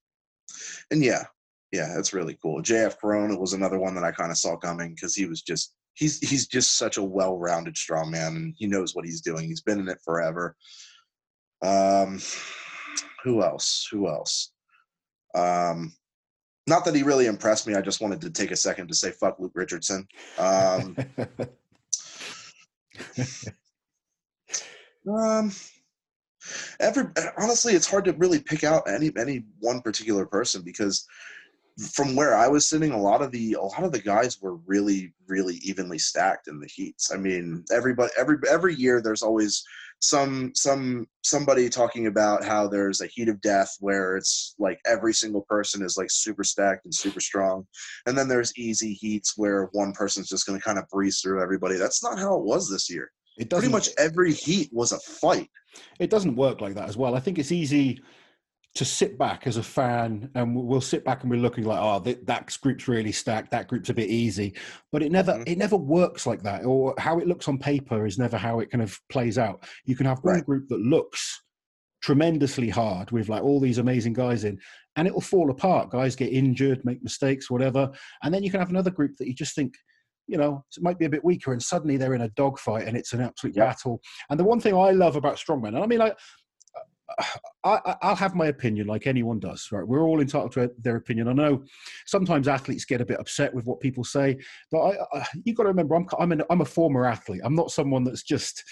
and 0.92 1.04
yeah 1.04 1.24
yeah 1.72 1.98
it's 1.98 2.14
really 2.14 2.38
cool. 2.42 2.62
JF 2.62 3.00
Caron 3.00 3.38
was 3.40 3.54
another 3.54 3.80
one 3.80 3.96
that 3.96 4.04
i 4.04 4.12
kind 4.12 4.32
of 4.32 4.38
saw 4.38 4.56
coming 4.56 4.94
because 4.94 5.16
he 5.16 5.25
was 5.25 5.42
just 5.42 5.74
he's 5.94 6.20
he's 6.20 6.48
just 6.48 6.78
such 6.78 6.98
a 6.98 7.04
well-rounded 7.04 7.78
strong 7.78 8.12
man 8.12 8.36
and 8.36 8.54
he 8.58 8.68
knows 8.68 8.96
what 8.96 9.06
he's 9.06 9.22
doing. 9.22 9.46
He's 9.46 9.62
been 9.62 9.80
in 9.80 9.90
it 9.90 10.00
forever. 10.04 10.56
Um 11.64 12.20
who 13.24 13.42
else? 13.42 13.88
Who 13.92 14.08
else? 14.08 14.52
Um 15.34 15.94
not 16.67 16.86
that 16.86 16.95
he 16.95 17.03
really 17.03 17.27
impressed 17.27 17.67
me. 17.67 17.75
I 17.75 17.81
just 17.81 18.01
wanted 18.01 18.22
to 18.22 18.29
take 18.29 18.51
a 18.51 18.55
second 18.55 18.88
to 18.88 18.95
say 18.95 19.12
fuck 19.12 19.39
Luke 19.39 19.51
Richardson. 19.53 20.07
Um, 20.38 20.98
um, 25.10 25.51
every 26.79 27.05
honestly, 27.38 27.74
it's 27.74 27.89
hard 27.89 28.05
to 28.05 28.13
really 28.13 28.39
pick 28.39 28.63
out 28.63 28.89
any 28.89 29.12
any 29.17 29.43
one 29.60 29.81
particular 29.81 30.25
person 30.25 30.63
because 30.63 31.05
from 31.91 32.15
where 32.15 32.36
I 32.36 32.48
was 32.48 32.67
sitting, 32.67 32.91
a 32.91 33.01
lot 33.01 33.22
of 33.22 33.31
the 33.31 33.53
a 33.53 33.62
lot 33.62 33.84
of 33.84 33.91
the 33.91 34.01
guys 34.01 34.41
were 34.41 34.55
really 34.65 35.13
really 35.27 35.55
evenly 35.57 36.00
stacked 36.00 36.48
in 36.48 36.60
the 36.60 36.69
heats. 36.74 37.12
I 37.12 37.17
mean, 37.17 37.63
everybody 37.72 38.12
every 38.17 38.38
every 38.50 38.75
year 38.75 39.01
there's 39.01 39.24
always 39.24 39.63
some 40.00 40.52
some 40.56 41.08
somebody 41.24 41.70
talking 41.70 42.08
about 42.08 42.44
how 42.44 42.68
there's 42.68 43.02
a 43.02 43.08
heat 43.08 43.30
of 43.30 43.42
death 43.42 43.75
where 43.80 44.18
it's 44.18 44.56
like 44.60 44.80
every 44.86 45.14
single 45.14 45.46
person 45.50 45.84
is 45.84 45.98
like 45.98 46.12
super 46.12 46.44
stacked 46.44 46.86
and 46.86 46.94
super 46.94 47.20
strong 47.20 47.66
and 48.06 48.18
then 48.18 48.28
there's 48.28 48.56
easy 48.58 48.94
heats 48.94 49.34
where 49.38 49.70
one 49.72 49.94
person's 49.94 50.30
just 50.30 50.46
going 50.46 50.60
to 50.60 50.64
kind 50.64 50.78
of 50.78 50.88
breeze 50.90 51.22
through 51.22 51.42
everybody. 51.42 51.78
That's 51.78 52.04
not 52.04 52.20
how 52.20 52.36
it 52.36 52.44
was 52.44 52.70
this 52.70 52.90
year. 52.90 53.10
It 53.38 53.50
pretty 53.50 53.68
much 53.68 53.90
every 53.98 54.34
heat 54.34 54.70
was 54.72 54.92
a 54.92 55.00
fight. 55.00 55.50
It 56.00 56.10
doesn't 56.10 56.36
work 56.36 56.62
like 56.62 56.75
that 56.75 56.88
as 56.88 56.96
well. 56.96 57.16
I 57.16 57.20
think 57.20 57.38
it's 57.38 57.52
easy 57.52 58.02
to 58.75 58.86
sit 58.86 59.17
back 59.17 59.48
as 59.48 59.58
a 59.58 59.63
fan 59.63 60.29
and 60.36 60.55
we'll 60.55 60.82
sit 60.82 61.03
back 61.05 61.22
and 61.22 61.32
we're 61.32 61.39
looking 61.39 61.63
like 61.63 61.79
oh 61.82 62.00
that, 62.00 62.25
that 62.27 62.58
group's 62.62 62.88
really 62.88 63.12
stacked 63.12 63.50
that 63.51 63.67
group's 63.67 63.89
a 63.89 63.94
bit 63.94 64.10
easy 64.10 64.53
but 64.91 65.01
it 65.01 65.12
never 65.12 65.32
mm-hmm. 65.32 65.44
it 65.48 65.58
never 65.58 65.77
works 65.77 66.27
like 66.27 66.44
that 66.44 66.65
or 66.65 66.94
how 66.98 67.17
it 67.17 67.27
looks 67.27 67.48
on 67.48 67.58
paper 67.58 68.05
is 68.05 68.17
never 68.17 68.38
how 68.38 68.60
it 68.60 68.70
kind 68.70 68.84
of 68.84 69.00
plays 69.10 69.38
out 69.38 69.65
you 69.86 69.96
can 69.96 70.05
have 70.05 70.20
one 70.20 70.36
right. 70.36 70.46
group 70.46 70.67
that 70.67 70.79
looks 70.79 71.41
tremendously 72.05 72.70
hard 72.70 73.10
with 73.10 73.29
like 73.29 73.41
all 73.41 73.60
these 73.60 73.79
amazing 73.79 74.13
guys 74.13 74.44
in, 74.44 74.60
and 74.96 75.08
it 75.08 75.13
will 75.13 75.22
fall 75.22 75.50
apart. 75.50 75.89
Guys 75.89 76.15
get 76.15 76.32
injured, 76.32 76.86
make 76.86 77.01
mistakes, 77.01 77.50
whatever, 77.50 77.91
and 78.22 78.32
then 78.32 78.44
you 78.44 78.51
can 78.51 78.60
have 78.60 78.70
another 78.70 78.91
group 78.91 79.17
that 79.17 79.27
you 79.27 79.34
just 79.34 79.55
think. 79.55 79.74
You 80.27 80.38
know, 80.38 80.63
it 80.75 80.84
might 80.84 81.00
be 81.00 81.05
a 81.05 81.10
bit 81.10 81.25
weaker, 81.25 81.51
and 81.51 81.62
suddenly 81.62 81.98
they're 81.98 82.13
in 82.13 82.22
a 82.22 82.29
dogfight, 82.29 82.88
and 82.88 82.96
it's 82.96 83.13
an 83.13 83.22
absolute 83.22 83.55
Yeah. 83.55 83.65
battle. 83.65 84.01
And 84.29 84.39
the 84.39 84.44
one 84.44 84.60
thing 84.60 84.75
I 84.75 84.91
love 84.91 85.15
about 85.15 85.38
strongmen, 85.38 85.70
and 85.70 85.79
I 85.79 85.88
mean, 85.88 86.00
like, 86.00 86.17
I, 87.64 87.80
I- 87.86 87.96
I'll 88.02 88.16
have 88.16 88.36
my 88.36 88.48
opinion 88.48 88.88
like 88.88 89.08
anyone 89.08 89.40
does, 89.40 89.70
right? 89.72 89.88
We're 89.88 90.04
all 90.04 90.22
entitled 90.22 90.52
to 90.54 90.72
their 90.80 90.96
opinion. 90.98 91.28
I 91.28 91.34
know 91.34 91.64
sometimes 92.06 92.48
athletes 92.48 92.86
get 92.86 93.02
a 93.02 93.06
bit 93.06 93.20
upset 93.20 93.54
with 93.54 93.66
what 93.66 93.80
people 93.80 94.04
say, 94.04 94.38
but 94.72 94.80
I, 94.82 94.98
I, 95.14 95.26
you've 95.44 95.56
got 95.56 95.64
to 95.64 95.70
remember, 95.70 95.96
I'm, 95.96 96.08
I'm, 96.20 96.32
an, 96.32 96.44
I'm 96.50 96.62
a 96.62 96.66
former 96.66 97.06
athlete. 97.06 97.42
I'm 97.44 97.56
not 97.56 97.72
someone 97.72 98.04
that's 98.04 98.24
just, 98.24 98.64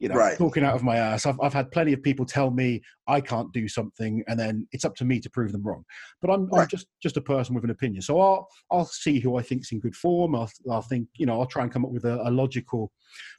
you 0.00 0.08
know, 0.08 0.16
Right. 0.16 0.36
talking 0.36 0.64
out 0.64 0.74
of 0.74 0.82
my 0.82 0.96
ass. 0.96 1.24
I've, 1.24 1.38
I've 1.40 1.54
had 1.54 1.70
plenty 1.70 1.92
of 1.92 2.02
people 2.02 2.26
tell 2.26 2.50
me 2.50 2.82
I 3.06 3.20
can't 3.20 3.52
do 3.52 3.68
something, 3.68 4.24
and 4.26 4.38
then 4.38 4.66
it's 4.72 4.84
up 4.84 4.96
to 4.96 5.04
me 5.04 5.20
to 5.20 5.30
prove 5.30 5.52
them 5.52 5.62
wrong. 5.62 5.84
But 6.20 6.30
I'm, 6.30 6.48
I'm 6.52 6.66
just 6.68 6.86
just 7.02 7.16
a 7.16 7.20
person 7.20 7.54
with 7.54 7.62
an 7.64 7.70
opinion. 7.70 8.02
So 8.02 8.18
I'll 8.20 8.48
I'll 8.72 8.86
see 8.86 9.20
who 9.20 9.36
I 9.36 9.42
think's 9.42 9.70
in 9.72 9.78
good 9.80 9.94
form. 9.94 10.34
I'll, 10.34 10.50
I'll 10.70 10.82
think, 10.82 11.08
you 11.16 11.26
know, 11.26 11.38
I'll 11.40 11.46
try 11.46 11.62
and 11.62 11.72
come 11.72 11.84
up 11.84 11.92
with 11.92 12.04
a, 12.06 12.20
a 12.28 12.30
logical 12.30 12.90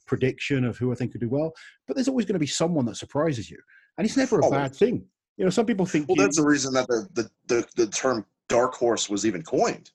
prediction 0.07 0.63
of 0.63 0.77
who 0.77 0.91
I 0.91 0.95
think 0.95 1.11
could 1.11 1.21
do 1.21 1.29
well. 1.29 1.51
But 1.87 1.95
there's 1.95 2.07
always 2.07 2.25
going 2.25 2.33
to 2.35 2.39
be 2.39 2.47
someone 2.47 2.85
that 2.85 2.95
surprises 2.95 3.49
you, 3.51 3.57
and 3.97 4.05
it's 4.05 4.17
never 4.17 4.39
a 4.39 4.43
oh, 4.43 4.45
Always. 4.45 4.59
bad 4.59 4.75
thing. 4.75 5.05
You 5.37 5.43
know, 5.45 5.49
some 5.51 5.65
people 5.65 5.85
think 5.85 6.07
Well, 6.07 6.15
you- 6.17 6.23
that's 6.23 6.37
the 6.37 6.45
reason 6.45 6.73
that 6.73 6.87
the, 6.87 7.07
the, 7.13 7.29
the, 7.47 7.67
the 7.75 7.87
term 7.87 8.25
dark 8.49 8.73
horse 8.75 9.09
was 9.09 9.25
even 9.25 9.41
coined. 9.43 9.91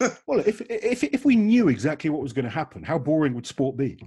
Well, 0.26 0.40
if 0.46 0.60
if 0.70 1.02
if 1.02 1.24
we 1.24 1.34
knew 1.34 1.68
exactly 1.68 2.08
what 2.10 2.22
was 2.22 2.32
going 2.32 2.44
to 2.44 2.50
happen, 2.50 2.84
how 2.84 2.98
boring 2.98 3.34
would 3.34 3.46
sport 3.46 3.76
be? 3.76 3.98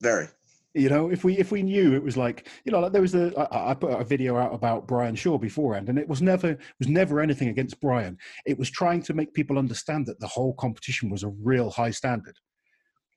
Very. 0.00 0.28
You 0.74 0.88
know, 0.88 1.10
if 1.10 1.24
we 1.24 1.36
if 1.38 1.50
we 1.50 1.62
knew 1.62 1.94
it 1.94 2.02
was 2.02 2.16
like 2.16 2.48
you 2.64 2.70
know, 2.72 2.80
like 2.80 2.92
there 2.92 3.02
was 3.02 3.12
the 3.12 3.32
I, 3.52 3.70
I 3.70 3.74
put 3.74 3.90
a 3.98 4.04
video 4.04 4.36
out 4.36 4.52
about 4.54 4.86
Brian 4.86 5.14
Shaw 5.16 5.38
beforehand, 5.38 5.88
and 5.88 5.98
it 5.98 6.08
was 6.08 6.20
never 6.22 6.56
was 6.78 6.88
never 6.88 7.20
anything 7.20 7.48
against 7.48 7.80
Brian. 7.80 8.16
It 8.46 8.58
was 8.58 8.70
trying 8.70 9.02
to 9.02 9.14
make 9.14 9.32
people 9.34 9.58
understand 9.58 10.06
that 10.06 10.20
the 10.20 10.28
whole 10.28 10.54
competition 10.54 11.10
was 11.10 11.22
a 11.24 11.28
real 11.42 11.70
high 11.70 11.90
standard. 11.92 12.36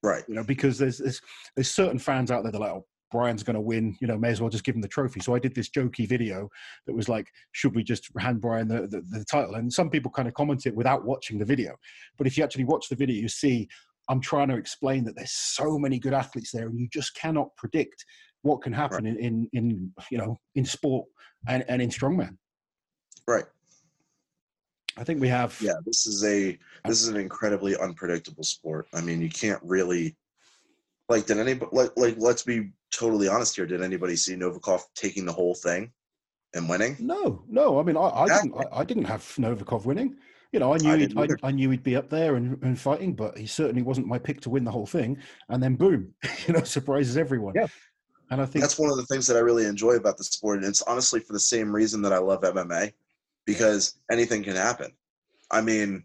Right. 0.02 0.24
You 0.28 0.36
know, 0.36 0.44
because 0.44 0.78
there's 0.78 1.00
there's, 1.00 1.22
there's 1.56 1.70
certain 1.72 2.00
fans 2.00 2.32
out 2.32 2.44
there 2.44 2.52
that 2.52 2.58
are 2.58 2.62
like, 2.62 2.72
oh, 2.72 2.86
Brian's 3.12 3.44
going 3.44 3.56
to 3.56 3.62
win. 3.62 3.96
You 4.02 4.08
know, 4.08 4.18
may 4.18 4.30
as 4.30 4.42
well 4.42 4.50
just 4.50 4.64
give 4.64 4.76
him 4.76 4.82
the 4.82 4.88
trophy. 4.88 5.20
So 5.20 5.36
I 5.36 5.40
did 5.40 5.56
this 5.56 5.70
jokey 5.70 6.08
video 6.08 6.50
that 6.86 6.96
was 6.96 7.10
like, 7.10 7.32
should 7.52 7.76
we 7.76 7.84
just 7.84 8.10
hand 8.18 8.42
Brian 8.42 8.68
the, 8.68 8.82
the, 8.88 9.02
the 9.10 9.26
title? 9.26 9.56
And 9.56 9.72
some 9.72 9.90
people 9.90 10.12
kind 10.12 10.28
of 10.28 10.34
commented 10.34 10.76
without 10.76 11.06
watching 11.06 11.38
the 11.38 11.46
video. 11.46 11.76
But 12.18 12.28
if 12.28 12.38
you 12.38 12.44
actually 12.44 12.66
watch 12.66 12.90
the 12.90 12.96
video, 12.96 13.22
you 13.22 13.30
see 13.30 13.68
I'm 14.10 14.22
trying 14.22 14.48
to 14.50 14.56
explain 14.56 15.04
that 15.06 15.16
there's 15.16 15.32
so 15.32 15.78
many 15.78 16.00
good 16.00 16.14
athletes 16.14 16.52
there, 16.52 16.68
and 16.68 16.80
you 16.80 16.88
just 16.92 17.16
cannot 17.16 17.56
predict 17.58 18.06
what 18.42 18.62
can 18.62 18.72
happen 18.72 19.06
in, 19.06 19.18
in 19.18 19.50
in 19.54 19.92
you 20.10 20.18
know 20.18 20.38
in 20.56 20.66
sport 20.66 21.08
and, 21.48 21.66
and 21.68 21.82
in 21.82 21.90
strongman. 21.90 22.38
Right. 23.28 23.46
I 24.98 25.04
think 25.04 25.22
we 25.22 25.28
have 25.28 25.58
Yeah. 25.62 25.74
This 25.86 26.08
is 26.08 26.24
a 26.24 26.58
this 26.86 27.02
is 27.02 27.10
an 27.10 27.18
incredibly 27.18 27.76
unpredictable 27.78 28.44
sport. 28.44 28.88
I 28.94 29.02
mean, 29.02 29.22
you 29.22 29.30
can't 29.30 29.62
really 29.64 30.16
like 31.10 31.26
did 31.26 31.38
anybody 31.38 31.70
like 31.72 31.92
like 31.96 32.16
let's 32.18 32.44
be 32.44 32.72
totally 32.92 33.28
honest 33.28 33.56
here. 33.56 33.66
Did 33.66 33.82
anybody 33.82 34.16
see 34.16 34.36
Novikov 34.36 34.82
taking 34.96 35.26
the 35.26 35.32
whole 35.32 35.56
thing 35.56 35.92
and 36.54 36.70
winning? 36.70 36.98
No, 37.00 37.44
no. 37.48 37.80
I 37.80 37.84
mean, 37.84 37.98
I, 37.98 38.10
I 38.10 38.28
didn't. 38.28 38.56
I, 38.58 38.80
I 38.80 38.84
didn't 38.84 39.06
have 39.06 39.22
Novikov 39.38 39.86
winning. 39.86 40.18
You 40.52 40.60
know, 40.60 40.74
I 40.74 40.78
knew 40.78 40.92
I 40.92 40.98
he'd, 40.98 41.18
I. 41.18 41.28
I 41.44 41.52
knew 41.52 41.70
he'd 41.70 41.84
be 41.84 41.96
up 41.96 42.10
there 42.10 42.36
and, 42.36 42.58
and 42.64 42.80
fighting, 42.80 43.14
but 43.14 43.38
he 43.38 43.46
certainly 43.46 43.82
wasn't 43.82 44.08
my 44.08 44.18
pick 44.18 44.42
to 44.42 44.50
win 44.50 44.64
the 44.64 44.72
whole 44.72 44.86
thing. 44.86 45.18
And 45.50 45.62
then 45.62 45.76
boom, 45.76 46.14
you 46.48 46.54
know, 46.54 46.64
surprises 46.64 47.18
everyone. 47.18 47.54
Yeah. 47.56 47.68
And 48.30 48.42
I 48.42 48.46
think 48.46 48.62
That's 48.62 48.78
one 48.78 48.90
of 48.90 48.98
the 48.98 49.06
things 49.06 49.26
that 49.28 49.38
I 49.38 49.40
really 49.40 49.66
enjoy 49.66 49.94
about 49.94 50.18
the 50.18 50.24
sport, 50.24 50.58
and 50.58 50.68
it's 50.68 50.82
honestly 50.82 51.22
for 51.22 51.32
the 51.32 51.40
same 51.40 51.74
reason 51.74 52.02
that 52.02 52.12
I 52.12 52.18
love 52.18 52.42
MMA, 52.42 52.92
because 53.46 54.00
anything 54.12 54.44
can 54.44 54.58
happen. 54.58 54.92
I 55.50 55.62
mean, 55.62 56.04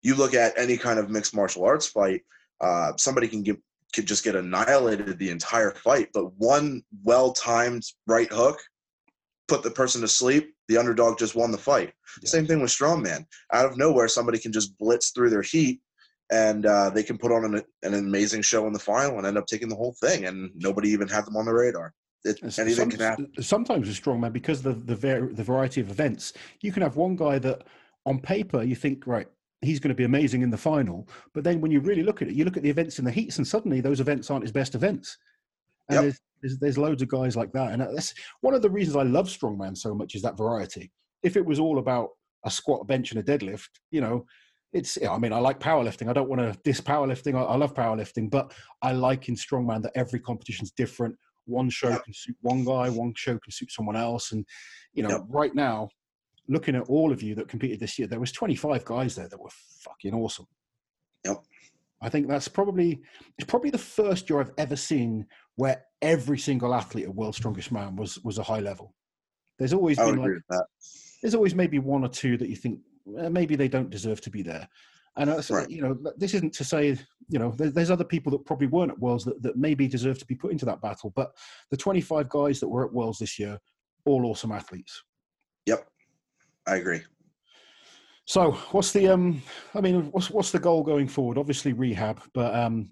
you 0.00 0.14
look 0.14 0.32
at 0.32 0.58
any 0.58 0.78
kind 0.78 0.98
of 0.98 1.10
mixed 1.10 1.34
martial 1.34 1.64
arts 1.64 1.86
fight, 1.86 2.22
uh, 2.62 2.92
somebody 2.96 3.28
can 3.28 3.42
get 3.42 3.58
could 3.94 4.06
just 4.06 4.24
get 4.24 4.36
annihilated 4.36 5.18
the 5.18 5.30
entire 5.30 5.70
fight, 5.72 6.08
but 6.12 6.32
one 6.36 6.82
well 7.04 7.32
timed 7.32 7.82
right 8.06 8.30
hook 8.32 8.58
put 9.48 9.62
the 9.62 9.70
person 9.70 10.00
to 10.02 10.08
sleep. 10.08 10.54
The 10.68 10.76
underdog 10.76 11.18
just 11.18 11.34
won 11.34 11.50
the 11.50 11.58
fight. 11.58 11.92
Yeah. 12.22 12.28
Same 12.28 12.46
thing 12.46 12.60
with 12.60 12.70
strongman. 12.70 13.24
Out 13.52 13.64
of 13.64 13.78
nowhere, 13.78 14.08
somebody 14.08 14.38
can 14.38 14.52
just 14.52 14.76
blitz 14.78 15.10
through 15.10 15.30
their 15.30 15.42
heat, 15.42 15.80
and 16.30 16.66
uh, 16.66 16.90
they 16.90 17.02
can 17.02 17.16
put 17.16 17.32
on 17.32 17.44
an, 17.46 17.62
an 17.82 17.94
amazing 17.94 18.42
show 18.42 18.66
in 18.66 18.74
the 18.74 18.78
final 18.78 19.16
and 19.16 19.26
end 19.26 19.38
up 19.38 19.46
taking 19.46 19.70
the 19.70 19.76
whole 19.76 19.96
thing, 20.00 20.26
and 20.26 20.50
nobody 20.54 20.90
even 20.90 21.08
had 21.08 21.24
them 21.24 21.36
on 21.36 21.46
the 21.46 21.52
radar. 21.52 21.94
It, 22.24 22.40
anything 22.42 22.74
some- 22.74 22.90
can 22.90 23.00
happen. 23.00 23.32
sometimes 23.40 23.86
with 23.88 24.02
strongman 24.02 24.32
because 24.32 24.60
the 24.60 24.72
the, 24.72 24.96
var- 24.96 25.30
the 25.32 25.44
variety 25.44 25.80
of 25.80 25.90
events, 25.90 26.34
you 26.60 26.72
can 26.72 26.82
have 26.82 26.96
one 26.96 27.16
guy 27.16 27.38
that 27.38 27.62
on 28.04 28.18
paper 28.18 28.62
you 28.62 28.74
think 28.74 29.06
right. 29.06 29.28
He's 29.60 29.80
going 29.80 29.88
to 29.88 29.94
be 29.94 30.04
amazing 30.04 30.42
in 30.42 30.50
the 30.50 30.56
final, 30.56 31.08
but 31.34 31.42
then 31.42 31.60
when 31.60 31.70
you 31.72 31.80
really 31.80 32.04
look 32.04 32.22
at 32.22 32.28
it, 32.28 32.34
you 32.34 32.44
look 32.44 32.56
at 32.56 32.62
the 32.62 32.70
events 32.70 32.98
in 33.00 33.04
the 33.04 33.10
heats, 33.10 33.38
and 33.38 33.46
suddenly 33.46 33.80
those 33.80 33.98
events 34.00 34.30
aren't 34.30 34.44
his 34.44 34.52
best 34.52 34.74
events. 34.76 35.18
And 35.88 35.96
Yep. 35.96 36.02
there's, 36.02 36.20
there's 36.42 36.58
there's 36.58 36.78
loads 36.78 37.02
of 37.02 37.08
guys 37.08 37.36
like 37.36 37.52
that, 37.52 37.72
and 37.72 37.82
that's 37.82 38.14
one 38.40 38.54
of 38.54 38.62
the 38.62 38.70
reasons 38.70 38.96
I 38.96 39.02
love 39.02 39.26
strongman 39.28 39.76
so 39.76 39.94
much 39.94 40.14
is 40.14 40.22
that 40.22 40.36
variety. 40.36 40.92
If 41.24 41.36
it 41.36 41.44
was 41.44 41.58
all 41.58 41.78
about 41.78 42.10
a 42.44 42.50
squat, 42.50 42.82
a 42.82 42.84
bench, 42.84 43.10
and 43.10 43.18
a 43.20 43.22
deadlift, 43.24 43.68
you 43.90 44.00
know, 44.00 44.26
it's. 44.72 44.96
yeah, 45.00 45.10
I 45.12 45.18
mean, 45.18 45.32
I 45.32 45.38
like 45.40 45.58
powerlifting. 45.58 46.08
I 46.08 46.12
don't 46.12 46.28
want 46.28 46.40
to 46.40 46.56
diss 46.62 46.80
powerlifting. 46.80 47.34
I, 47.34 47.42
I 47.42 47.56
love 47.56 47.74
powerlifting, 47.74 48.30
but 48.30 48.52
I 48.82 48.92
like 48.92 49.28
in 49.28 49.34
strongman 49.34 49.82
that 49.82 49.92
every 49.96 50.20
competition's 50.20 50.70
different. 50.70 51.16
One 51.46 51.68
show 51.70 51.88
Yep. 51.90 52.04
can 52.04 52.14
suit 52.14 52.36
one 52.42 52.64
guy, 52.64 52.90
one 52.90 53.12
show 53.16 53.38
can 53.38 53.50
suit 53.50 53.72
someone 53.72 53.96
else, 53.96 54.30
and 54.30 54.46
you 54.92 55.02
know, 55.02 55.08
Yep. 55.08 55.22
right 55.28 55.54
now, 55.54 55.88
looking 56.48 56.74
at 56.74 56.82
all 56.88 57.12
of 57.12 57.22
you 57.22 57.34
that 57.36 57.48
competed 57.48 57.78
this 57.80 57.98
year, 57.98 58.08
there 58.08 58.20
was 58.20 58.32
25 58.32 58.84
guys 58.84 59.14
there 59.14 59.28
that 59.28 59.40
were 59.40 59.50
fucking 59.80 60.14
awesome. 60.14 60.46
Yep. 61.24 61.42
I 62.00 62.08
think 62.08 62.28
that's 62.28 62.48
probably 62.48 63.02
it's 63.38 63.48
probably 63.48 63.70
the 63.70 63.78
first 63.78 64.30
year 64.30 64.40
I've 64.40 64.52
ever 64.56 64.76
seen 64.76 65.26
where 65.56 65.82
every 66.00 66.38
single 66.38 66.72
athlete 66.74 67.04
at 67.04 67.14
World's 67.14 67.38
Strongest 67.38 67.72
Man 67.72 67.96
was 67.96 68.18
was 68.20 68.38
a 68.38 68.42
high 68.42 68.60
level. 68.60 68.94
There's 69.58 69.72
always 69.72 69.98
I 69.98 70.04
been 70.04 70.16
like 70.16 70.20
agree 70.26 70.34
with 70.36 70.44
that. 70.50 70.66
there's 71.22 71.34
always 71.34 71.54
maybe 71.56 71.80
one 71.80 72.04
or 72.04 72.08
two 72.08 72.36
that 72.36 72.48
you 72.48 72.54
think 72.56 72.78
eh, 73.18 73.28
maybe 73.28 73.56
they 73.56 73.66
don't 73.68 73.90
deserve 73.90 74.20
to 74.22 74.30
be 74.30 74.42
there. 74.42 74.68
And 75.16 75.30
uh, 75.30 75.42
so, 75.42 75.56
Right. 75.56 75.68
you 75.68 75.82
know, 75.82 75.98
this 76.16 76.34
isn't 76.34 76.52
to 76.54 76.62
say 76.64 76.96
you 77.28 77.38
know 77.40 77.50
there, 77.58 77.70
there's 77.70 77.90
other 77.90 78.04
people 78.04 78.30
that 78.30 78.44
probably 78.46 78.68
weren't 78.68 78.92
at 78.92 79.00
Worlds 79.00 79.24
that, 79.24 79.42
that 79.42 79.56
maybe 79.56 79.88
deserve 79.88 80.20
to 80.20 80.26
be 80.26 80.36
put 80.36 80.52
into 80.52 80.64
that 80.66 80.80
battle. 80.80 81.12
But 81.16 81.32
the 81.72 81.76
25 81.76 82.28
guys 82.28 82.60
that 82.60 82.68
were 82.68 82.86
at 82.86 82.92
Worlds 82.92 83.18
this 83.18 83.40
year, 83.40 83.58
all 84.06 84.24
awesome 84.26 84.52
athletes. 84.52 85.02
I 86.68 86.76
agree. 86.76 87.00
So 88.26 88.52
what's 88.72 88.92
the 88.92 89.08
um? 89.08 89.42
I 89.74 89.80
mean, 89.80 90.10
what's 90.12 90.30
what's 90.30 90.52
the 90.52 90.58
goal 90.58 90.82
going 90.82 91.08
forward? 91.08 91.38
Obviously 91.38 91.72
rehab, 91.72 92.20
but 92.34 92.54
um, 92.54 92.90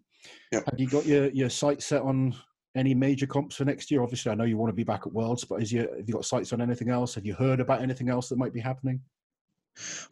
Yep. 0.50 0.64
have 0.70 0.80
you 0.80 0.88
got 0.88 1.06
your 1.06 1.28
your 1.28 1.50
sights 1.50 1.84
set 1.86 2.02
on 2.02 2.34
any 2.74 2.94
major 2.94 3.26
comps 3.26 3.56
for 3.56 3.64
next 3.64 3.90
year? 3.90 4.02
Obviously, 4.02 4.32
I 4.32 4.34
know 4.34 4.44
you 4.44 4.56
want 4.56 4.70
to 4.70 4.76
be 4.76 4.84
back 4.84 5.06
at 5.06 5.12
Worlds, 5.12 5.44
but 5.44 5.62
is 5.62 5.70
you 5.70 5.80
have 5.80 6.08
you 6.08 6.14
got 6.14 6.24
sights 6.24 6.52
on 6.52 6.60
anything 6.62 6.88
else? 6.88 7.14
Have 7.14 7.26
you 7.26 7.34
heard 7.34 7.60
about 7.60 7.82
anything 7.82 8.08
else 8.08 8.28
that 8.30 8.38
might 8.38 8.54
be 8.54 8.60
happening? 8.60 9.00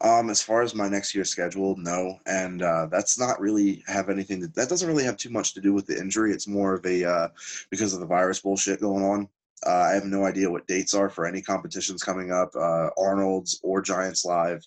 Um, 0.01 0.29
as 0.29 0.43
far 0.43 0.61
as 0.61 0.75
my 0.75 0.87
next 0.87 1.15
year's 1.15 1.31
schedule, 1.31 1.75
no, 1.77 2.19
and 2.27 2.61
uh, 2.61 2.85
that's 2.91 3.17
not 3.17 3.39
really 3.39 3.83
have 3.87 4.09
anything. 4.09 4.41
To, 4.41 4.47
that 4.49 4.69
doesn't 4.69 4.87
really 4.87 5.03
have 5.03 5.17
too 5.17 5.31
much 5.31 5.55
to 5.55 5.61
do 5.61 5.73
with 5.73 5.87
the 5.87 5.99
injury. 5.99 6.31
It's 6.31 6.47
more 6.47 6.75
of 6.75 6.85
a 6.85 7.03
uh, 7.03 7.27
because 7.71 7.93
of 7.93 7.99
the 7.99 8.05
virus 8.05 8.41
bullshit 8.41 8.79
going 8.81 9.03
on. 9.03 9.27
Uh, 9.65 9.87
I 9.89 9.93
have 9.93 10.05
no 10.05 10.25
idea 10.25 10.49
what 10.49 10.67
dates 10.67 10.93
are 10.93 11.09
for 11.09 11.25
any 11.25 11.41
competitions 11.41 12.03
coming 12.03 12.31
up. 12.31 12.51
Uh, 12.55 12.89
Arnold's 12.97 13.59
or 13.63 13.81
Giants 13.81 14.25
Live. 14.25 14.63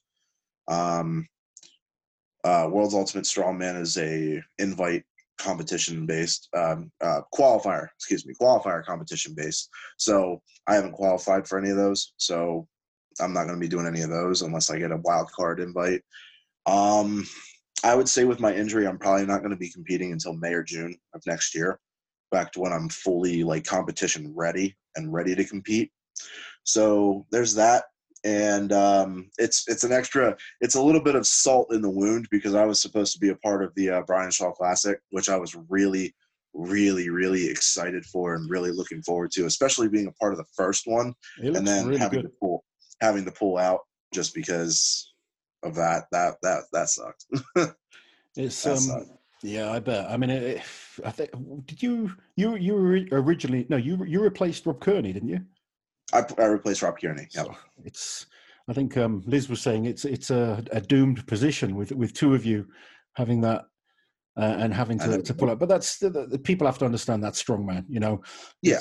Um, 0.67 1.27
uh, 2.45 2.69
World's 2.71 2.95
Ultimate 2.95 3.25
Strongman 3.25 3.81
is 3.81 3.97
a 3.97 4.43
invite 4.59 5.05
competition 5.39 6.05
based 6.07 6.49
um, 6.57 6.91
uh, 7.01 7.21
qualifier. 7.33 7.89
Excuse 7.97 8.27
me, 8.27 8.35
qualifier 8.41 8.85
competition 8.85 9.35
based. 9.37 9.71
So 9.97 10.43
I 10.67 10.75
haven't 10.75 10.93
qualified 10.93 11.47
for 11.47 11.59
any 11.59 11.71
of 11.71 11.77
those. 11.77 12.13
So 12.17 12.67
I'm 13.21 13.33
not 13.33 13.45
going 13.45 13.57
to 13.57 13.61
be 13.61 13.69
doing 13.69 13.87
any 13.87 14.03
of 14.03 14.11
those 14.11 14.43
unless 14.43 14.71
I 14.71 14.79
get 14.79 14.93
a 14.93 14.97
wild 14.99 15.31
card 15.33 15.61
invite. 15.61 16.03
Um, 16.67 17.27
I 17.85 17.95
would 17.95 18.09
say 18.09 18.25
with 18.25 18.41
my 18.41 18.53
injury, 18.53 18.87
I'm 18.87 18.99
probably 18.99 19.27
not 19.27 19.39
going 19.39 19.51
to 19.51 19.57
be 19.57 19.71
competing 19.71 20.13
until 20.13 20.35
May 20.35 20.53
or 20.53 20.63
June 20.63 20.97
of 21.15 21.23
next 21.27 21.55
year, 21.55 21.79
back 22.31 22.53
to 22.53 22.61
when 22.61 22.73
I'm 22.73 22.89
fully 22.89 23.45
like 23.45 23.65
competition 23.65 24.33
ready 24.35 24.77
and 24.97 25.13
ready 25.13 25.35
to 25.35 25.45
compete. 25.45 25.91
So 26.65 27.27
there's 27.31 27.55
that, 27.55 27.85
and 28.25 28.73
um, 28.73 29.31
it's 29.39 29.69
it's 29.69 29.85
an 29.85 29.93
extra, 29.93 30.37
it's 30.61 30.75
a 30.75 30.83
little 30.83 31.03
bit 31.03 31.15
of 31.15 31.27
salt 31.27 31.73
in 31.73 31.83
the 31.83 31.91
wound 31.91 32.29
because 32.31 32.55
I 32.55 32.65
was 32.65 32.81
supposed 32.81 33.13
to 33.15 33.21
be 33.21 33.31
a 33.31 33.37
part 33.37 33.63
of 33.63 33.75
the 33.75 33.91
uh, 33.91 34.03
Brian 34.07 34.31
Shaw 34.31 34.53
Classic, 34.53 34.99
which 35.11 35.29
I 35.29 35.37
was 35.37 35.57
really, 35.69 36.15
really, 36.53 37.09
really 37.09 37.49
excited 37.49 38.05
for 38.05 38.35
and 38.35 38.51
really 38.51 38.73
looking 38.73 39.03
forward 39.03 39.31
to, 39.33 39.47
especially 39.47 39.89
being 39.89 40.09
a 40.09 40.13
part 40.13 40.33
of 40.33 40.39
the 40.39 40.47
first 40.57 40.87
one 40.87 41.15
and 41.57 41.67
then 41.67 41.87
really 41.87 41.99
having 41.99 42.23
good. 42.23 42.29
to 42.29 42.33
pull 42.41 42.65
having 43.01 43.25
to 43.25 43.31
pull 43.31 43.59
out 43.59 43.81
just 44.13 44.35
because 44.35 45.13
of 45.63 45.75
that 45.77 46.05
that 46.13 46.35
that 46.43 46.65
that 46.73 46.89
sucked. 46.89 47.25
It's 48.37 48.63
That 48.63 48.73
um, 48.73 48.79
sucked. 48.79 49.11
Yeah, 49.43 49.71
I 49.71 49.79
bet. 49.79 50.11
I 50.11 50.17
mean, 50.17 50.31
it, 50.31 50.63
I 51.05 51.11
think 51.11 51.31
did 51.67 51.83
you 51.83 52.13
you 52.37 52.57
you 52.57 52.75
were 52.75 53.21
originally 53.21 53.67
no 53.69 53.77
you 53.77 54.05
you 54.05 54.21
replaced 54.21 54.67
Rob 54.67 54.81
Kearney, 54.81 55.13
didn't 55.13 55.29
you? 55.29 55.41
I, 56.13 56.25
I 56.39 56.45
replaced 56.47 56.83
Rob 56.83 56.99
Kearney. 57.01 57.29
Yep. 57.35 57.47
So 57.47 57.57
it's. 57.85 58.27
I 58.71 58.75
think 58.75 58.99
um, 58.99 59.23
Liz 59.27 59.49
was 59.49 59.63
saying 59.63 59.87
it's 59.87 60.05
it's 60.05 60.31
a, 60.31 60.63
a 60.73 60.81
doomed 60.81 61.27
position 61.27 61.75
with 61.75 61.91
with 61.93 62.13
two 62.13 62.35
of 62.35 62.45
you 62.45 62.67
having 63.15 63.41
that 63.41 63.65
uh, 64.39 64.57
and 64.59 64.73
having 64.73 64.99
to, 64.99 65.23
to 65.23 65.35
pull 65.35 65.51
up. 65.51 65.59
But 65.59 65.69
that's 65.69 65.99
the, 65.99 66.11
the, 66.11 66.39
people 66.39 66.67
have 66.67 66.79
to 66.79 66.85
understand 66.85 67.25
that 67.25 67.33
strongman. 67.33 67.85
You 67.89 68.01
know, 68.01 68.23
yeah. 68.63 68.79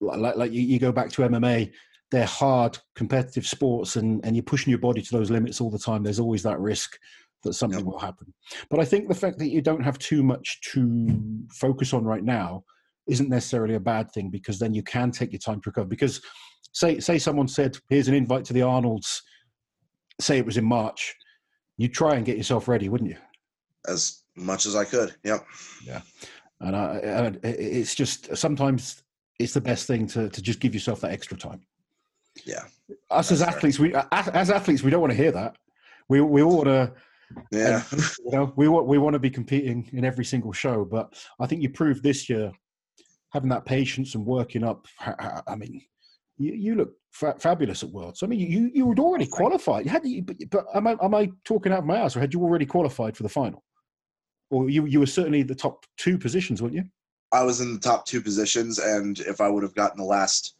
Like 0.00 0.36
like 0.36 0.52
you, 0.52 0.62
you 0.62 0.78
go 0.78 0.92
back 0.92 1.10
to 1.12 1.22
MMA, 1.22 1.72
they're 2.10 2.26
hard 2.26 2.78
competitive 2.94 3.46
sports, 3.46 3.96
and 3.96 4.24
and 4.24 4.36
you're 4.36 4.42
pushing 4.42 4.70
your 4.70 4.78
body 4.78 5.02
to 5.02 5.16
those 5.16 5.30
limits 5.30 5.60
all 5.60 5.70
the 5.70 5.78
time. 5.78 6.02
There's 6.02 6.20
always 6.20 6.42
that 6.44 6.60
risk 6.60 6.96
that 7.42 7.54
something 7.54 7.80
yep. 7.80 7.86
will 7.86 7.98
happen. 7.98 8.32
But 8.70 8.80
I 8.80 8.84
think 8.84 9.08
the 9.08 9.14
fact 9.14 9.38
that 9.38 9.48
you 9.48 9.60
don't 9.60 9.82
have 9.82 9.98
too 9.98 10.22
much 10.22 10.60
to 10.72 11.46
focus 11.52 11.92
on 11.92 12.04
right 12.04 12.24
now 12.24 12.64
isn't 13.06 13.28
necessarily 13.28 13.74
a 13.74 13.80
bad 13.80 14.10
thing 14.12 14.30
because 14.30 14.58
then 14.58 14.74
you 14.74 14.82
can 14.82 15.10
take 15.10 15.32
your 15.32 15.38
time 15.38 15.60
to 15.60 15.70
recover. 15.70 15.88
Because 15.88 16.20
say 16.72 16.98
say 17.00 17.18
someone 17.18 17.48
said, 17.48 17.78
"Here's 17.88 18.08
an 18.08 18.14
invite 18.14 18.44
to 18.46 18.52
the 18.52 18.62
Arnold's," 18.62 19.22
say 20.20 20.38
it 20.38 20.46
was 20.46 20.56
in 20.56 20.64
March, 20.64 21.14
you'd 21.76 21.94
try 21.94 22.16
and 22.16 22.26
get 22.26 22.36
yourself 22.36 22.68
ready, 22.68 22.88
wouldn't 22.88 23.10
you? 23.10 23.18
As 23.86 24.22
much 24.34 24.66
as 24.66 24.74
I 24.74 24.84
could. 24.84 25.14
Yep. 25.24 25.46
Yeah, 25.84 26.00
and 26.60 26.76
I, 26.76 26.82
I, 27.44 27.46
it's 27.48 27.94
just 27.94 28.36
sometimes 28.36 29.02
it's 29.38 29.54
the 29.54 29.60
best 29.60 29.86
thing 29.86 30.06
to 30.08 30.28
to 30.28 30.42
just 30.42 30.60
give 30.60 30.74
yourself 30.74 31.00
that 31.02 31.12
extra 31.12 31.36
time. 31.36 31.60
Yeah. 32.44 32.64
Us 33.10 33.32
as 33.32 33.42
athletes, 33.42 33.78
fair. 33.78 33.86
we 33.86 33.94
as 34.12 34.50
athletes, 34.50 34.82
we 34.82 34.90
don't 34.90 35.00
want 35.00 35.12
to 35.12 35.16
hear 35.16 35.32
that. 35.32 35.56
We 36.08 36.20
we 36.20 36.42
all 36.42 36.58
want 36.58 36.68
to 36.68 36.92
yeah. 37.50 37.82
And, 37.90 38.00
you 38.24 38.32
know, 38.32 38.52
we 38.56 38.68
want 38.68 38.86
we 38.86 38.98
want 38.98 39.14
to 39.14 39.18
be 39.18 39.30
competing 39.30 39.88
in 39.92 40.04
every 40.04 40.24
single 40.24 40.52
show, 40.52 40.84
but 40.84 41.14
I 41.40 41.46
think 41.46 41.62
you 41.62 41.70
proved 41.70 42.02
this 42.02 42.28
year 42.28 42.52
having 43.32 43.50
that 43.50 43.64
patience 43.64 44.14
and 44.14 44.24
working 44.24 44.64
up. 44.64 44.86
I 45.00 45.54
mean, 45.56 45.82
you, 46.38 46.52
you 46.52 46.74
look 46.74 46.92
fa- 47.12 47.36
fabulous 47.38 47.82
at 47.82 47.90
Worlds. 47.90 48.22
I 48.22 48.26
mean, 48.26 48.40
you 48.40 48.70
you 48.74 48.86
were 48.86 48.94
already 48.98 49.26
qualified. 49.26 49.84
You 49.84 49.90
had, 49.90 50.04
but, 50.24 50.36
but 50.50 50.66
am 50.74 50.86
I 50.86 50.96
am 51.02 51.14
I 51.14 51.30
talking 51.44 51.72
out 51.72 51.80
of 51.80 51.86
my 51.86 51.98
ass, 51.98 52.16
or 52.16 52.20
had 52.20 52.34
you 52.34 52.42
already 52.42 52.66
qualified 52.66 53.16
for 53.16 53.22
the 53.22 53.28
final? 53.28 53.64
Or 54.50 54.70
you 54.70 54.86
you 54.86 55.00
were 55.00 55.06
certainly 55.06 55.42
the 55.42 55.54
top 55.54 55.84
two 55.96 56.18
positions, 56.18 56.62
weren't 56.62 56.74
you? 56.74 56.84
I 57.32 57.42
was 57.42 57.60
in 57.60 57.74
the 57.74 57.80
top 57.80 58.06
two 58.06 58.20
positions, 58.20 58.78
and 58.78 59.18
if 59.20 59.40
I 59.40 59.48
would 59.48 59.62
have 59.62 59.74
gotten 59.74 59.98
the 59.98 60.04
last 60.04 60.55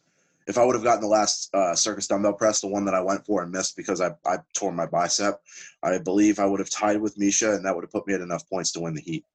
if 0.47 0.57
I 0.57 0.63
would 0.63 0.75
have 0.75 0.83
gotten 0.83 1.01
the 1.01 1.07
last 1.07 1.53
uh, 1.53 1.75
circus 1.75 2.07
dumbbell 2.07 2.33
press, 2.33 2.61
the 2.61 2.67
one 2.67 2.85
that 2.85 2.93
I 2.93 3.01
went 3.01 3.25
for 3.25 3.43
and 3.43 3.51
missed 3.51 3.75
because 3.75 3.99
I, 3.99 4.11
I 4.25 4.37
tore 4.53 4.71
my 4.71 4.85
bicep, 4.85 5.41
I 5.83 5.97
believe 5.97 6.39
I 6.39 6.45
would 6.45 6.59
have 6.59 6.69
tied 6.69 6.99
with 6.99 7.17
Misha, 7.17 7.53
and 7.53 7.65
that 7.65 7.75
would 7.75 7.83
have 7.83 7.91
put 7.91 8.07
me 8.07 8.13
at 8.13 8.21
enough 8.21 8.47
points 8.49 8.71
to 8.73 8.79
win 8.79 8.93
the 8.93 9.01
heat. 9.01 9.25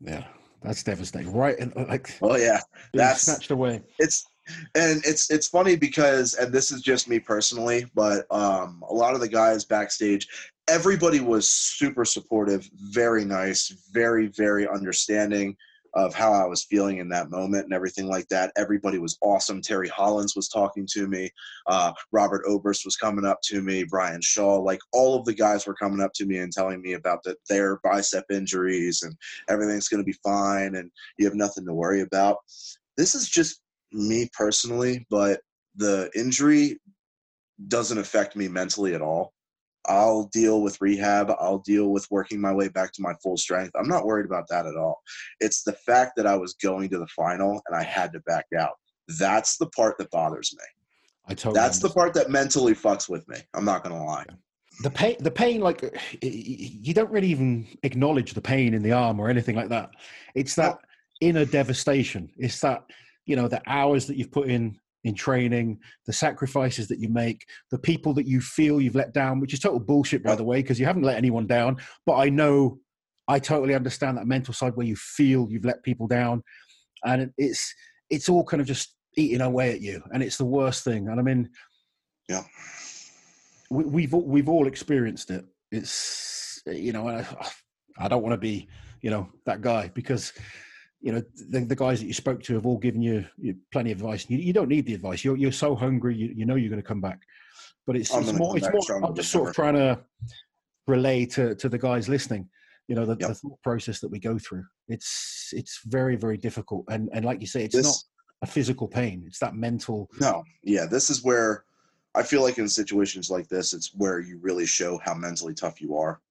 Yeah, 0.00 0.24
that's 0.62 0.82
devastating, 0.82 1.32
right? 1.32 1.58
And 1.58 1.72
uh, 1.76 1.86
like, 1.88 2.12
oh 2.20 2.36
yeah, 2.36 2.60
that's 2.92 3.22
snatched 3.22 3.52
away. 3.52 3.82
It's 3.98 4.26
and 4.74 5.00
it's 5.06 5.30
it's 5.30 5.46
funny 5.46 5.76
because, 5.76 6.34
and 6.34 6.52
this 6.52 6.72
is 6.72 6.82
just 6.82 7.08
me 7.08 7.20
personally, 7.20 7.86
but 7.94 8.26
um, 8.30 8.82
a 8.88 8.92
lot 8.92 9.14
of 9.14 9.20
the 9.20 9.28
guys 9.28 9.64
backstage, 9.64 10.26
everybody 10.68 11.20
was 11.20 11.48
super 11.48 12.04
supportive, 12.04 12.68
very 12.74 13.24
nice, 13.24 13.68
very 13.92 14.26
very 14.26 14.68
understanding 14.68 15.56
of 15.94 16.14
how 16.14 16.32
I 16.32 16.44
was 16.46 16.64
feeling 16.64 16.98
in 16.98 17.08
that 17.10 17.30
moment 17.30 17.64
and 17.64 17.72
everything 17.72 18.06
like 18.08 18.28
that. 18.28 18.52
Everybody 18.56 18.98
was 18.98 19.16
awesome. 19.22 19.60
Terry 19.60 19.88
Hollins 19.88 20.34
was 20.34 20.48
talking 20.48 20.86
to 20.92 21.06
me. 21.06 21.30
Uh, 21.66 21.92
Robert 22.12 22.42
Oberst 22.46 22.84
was 22.84 22.96
coming 22.96 23.24
up 23.24 23.40
to 23.44 23.62
me. 23.62 23.84
Brian 23.84 24.20
Shaw, 24.20 24.56
like 24.56 24.80
all 24.92 25.18
of 25.18 25.24
the 25.24 25.34
guys 25.34 25.66
were 25.66 25.74
coming 25.74 26.00
up 26.00 26.12
to 26.14 26.26
me 26.26 26.38
and 26.38 26.52
telling 26.52 26.82
me 26.82 26.94
about 26.94 27.22
the, 27.22 27.36
their 27.48 27.78
bicep 27.84 28.24
injuries 28.30 29.02
and 29.02 29.14
everything's 29.48 29.88
going 29.88 30.02
to 30.02 30.06
be 30.06 30.18
fine 30.24 30.74
and 30.76 30.90
you 31.18 31.26
have 31.26 31.34
nothing 31.34 31.64
to 31.66 31.74
worry 31.74 32.00
about. 32.00 32.38
This 32.96 33.14
is 33.14 33.28
just 33.28 33.60
me 33.92 34.28
personally, 34.36 35.06
but 35.10 35.40
the 35.76 36.10
injury 36.16 36.78
doesn't 37.68 37.98
affect 37.98 38.36
me 38.36 38.48
mentally 38.48 38.94
at 38.94 39.02
all. 39.02 39.33
I'll 39.86 40.24
deal 40.32 40.62
with 40.62 40.80
rehab. 40.80 41.30
I'll 41.38 41.58
deal 41.58 41.90
with 41.90 42.06
working 42.10 42.40
my 42.40 42.52
way 42.52 42.68
back 42.68 42.92
to 42.92 43.02
my 43.02 43.14
full 43.22 43.36
strength. 43.36 43.72
I'm 43.78 43.88
not 43.88 44.06
worried 44.06 44.26
about 44.26 44.48
that 44.48 44.66
at 44.66 44.76
all. 44.76 45.02
It's 45.40 45.62
the 45.62 45.72
fact 45.72 46.12
that 46.16 46.26
I 46.26 46.36
was 46.36 46.54
going 46.54 46.88
to 46.90 46.98
the 46.98 47.06
final 47.08 47.62
and 47.66 47.76
I 47.76 47.82
had 47.82 48.12
to 48.12 48.20
back 48.20 48.46
out. 48.58 48.74
That's 49.18 49.56
the 49.58 49.66
part 49.66 49.98
that 49.98 50.10
bothers 50.10 50.54
me. 50.56 50.64
I 51.26 51.34
totally. 51.34 51.54
That's 51.54 51.76
understand. 51.76 51.90
the 51.90 51.94
part 51.94 52.14
that 52.14 52.30
mentally 52.30 52.74
fucks 52.74 53.08
with 53.08 53.26
me. 53.28 53.38
I'm 53.54 53.64
not 53.64 53.82
gonna 53.82 54.02
lie. 54.04 54.24
The 54.82 54.90
pain, 54.90 55.16
the 55.20 55.30
pain, 55.30 55.60
like 55.60 55.84
uh, 55.84 55.90
you 56.20 56.92
don't 56.94 57.10
really 57.10 57.28
even 57.28 57.66
acknowledge 57.82 58.34
the 58.34 58.40
pain 58.40 58.74
in 58.74 58.82
the 58.82 58.92
arm 58.92 59.20
or 59.20 59.28
anything 59.28 59.56
like 59.56 59.68
that. 59.68 59.90
It's 60.34 60.54
that 60.56 60.78
inner 61.20 61.44
devastation. 61.44 62.30
It's 62.36 62.60
that 62.60 62.84
you 63.26 63.36
know 63.36 63.48
the 63.48 63.62
hours 63.66 64.06
that 64.06 64.16
you've 64.16 64.32
put 64.32 64.48
in 64.48 64.78
in 65.04 65.14
training, 65.14 65.78
the 66.06 66.12
sacrifices 66.12 66.88
that 66.88 66.98
you 66.98 67.08
make, 67.08 67.46
the 67.70 67.78
people 67.78 68.14
that 68.14 68.26
you 68.26 68.40
feel 68.40 68.80
you've 68.80 68.94
let 68.94 69.12
down, 69.12 69.38
which 69.38 69.52
is 69.52 69.60
total 69.60 69.78
bullshit, 69.78 70.22
by 70.22 70.34
the 70.34 70.44
way, 70.44 70.62
because 70.62 70.80
you 70.80 70.86
haven't 70.86 71.02
let 71.02 71.18
anyone 71.18 71.46
down. 71.46 71.76
But 72.06 72.16
I 72.16 72.30
know, 72.30 72.78
I 73.28 73.38
totally 73.38 73.74
understand 73.74 74.16
that 74.16 74.26
mental 74.26 74.54
side 74.54 74.74
where 74.74 74.86
you 74.86 74.96
feel 74.96 75.46
you've 75.50 75.64
let 75.64 75.82
people 75.82 76.06
down, 76.06 76.42
and 77.04 77.32
it's 77.36 77.74
it's 78.10 78.28
all 78.28 78.44
kind 78.44 78.60
of 78.60 78.66
just 78.66 78.94
eating 79.16 79.42
away 79.42 79.72
at 79.72 79.80
you, 79.80 80.02
and 80.12 80.22
it's 80.22 80.38
the 80.38 80.44
worst 80.44 80.84
thing. 80.84 81.08
And 81.08 81.20
I 81.20 81.22
mean, 81.22 81.50
yeah, 82.28 82.42
we, 83.70 83.84
we've 83.84 84.12
we've 84.12 84.48
all 84.48 84.66
experienced 84.66 85.30
it. 85.30 85.44
It's 85.70 86.62
you 86.66 86.92
know, 86.92 87.08
I, 87.08 87.26
I 87.98 88.08
don't 88.08 88.22
want 88.22 88.32
to 88.32 88.38
be 88.38 88.68
you 89.02 89.10
know 89.10 89.28
that 89.44 89.60
guy 89.60 89.90
because 89.94 90.32
you 91.04 91.12
know 91.12 91.22
the, 91.50 91.60
the 91.60 91.76
guys 91.76 92.00
that 92.00 92.06
you 92.06 92.14
spoke 92.14 92.42
to 92.44 92.54
have 92.54 92.64
all 92.64 92.78
given 92.78 93.02
you, 93.02 93.26
you 93.36 93.54
plenty 93.70 93.92
of 93.92 93.98
advice. 93.98 94.24
You, 94.30 94.38
you 94.38 94.54
don't 94.54 94.70
need 94.70 94.86
the 94.86 94.94
advice. 94.94 95.22
You're 95.22 95.36
you're 95.36 95.52
so 95.52 95.76
hungry. 95.76 96.16
You, 96.16 96.32
you 96.34 96.46
know 96.46 96.54
you're 96.54 96.70
going 96.70 96.80
to 96.80 96.88
come 96.88 97.02
back. 97.02 97.20
But 97.86 97.96
it's, 97.96 98.12
it's 98.14 98.32
more. 98.32 98.56
It's 98.56 98.66
more. 98.88 99.04
I'm 99.04 99.14
just 99.14 99.30
sort 99.30 99.50
of 99.50 99.54
trying 99.54 99.74
to 99.74 100.00
relay 100.86 101.26
to 101.26 101.54
to 101.56 101.68
the 101.68 101.76
guys 101.76 102.08
listening. 102.08 102.48
You 102.88 102.94
know 102.94 103.04
the, 103.04 103.18
yep. 103.20 103.28
the 103.28 103.34
thought 103.34 103.62
process 103.62 104.00
that 104.00 104.08
we 104.08 104.18
go 104.18 104.38
through. 104.38 104.64
It's 104.88 105.50
it's 105.52 105.80
very 105.84 106.16
very 106.16 106.38
difficult. 106.38 106.86
And 106.88 107.10
and 107.12 107.22
like 107.22 107.42
you 107.42 107.46
say, 107.46 107.64
it's 107.64 107.76
this, 107.76 107.84
not 107.84 108.48
a 108.48 108.50
physical 108.50 108.88
pain. 108.88 109.24
It's 109.26 109.40
that 109.40 109.54
mental. 109.54 110.08
No. 110.20 110.42
Yeah. 110.62 110.86
This 110.86 111.10
is 111.10 111.22
where 111.22 111.66
I 112.14 112.22
feel 112.22 112.40
like 112.40 112.56
in 112.56 112.66
situations 112.66 113.28
like 113.28 113.48
this, 113.48 113.74
it's 113.74 113.90
where 113.94 114.20
you 114.20 114.38
really 114.40 114.64
show 114.64 114.98
how 115.04 115.12
mentally 115.12 115.52
tough 115.52 115.82
you 115.82 115.98
are 115.98 116.22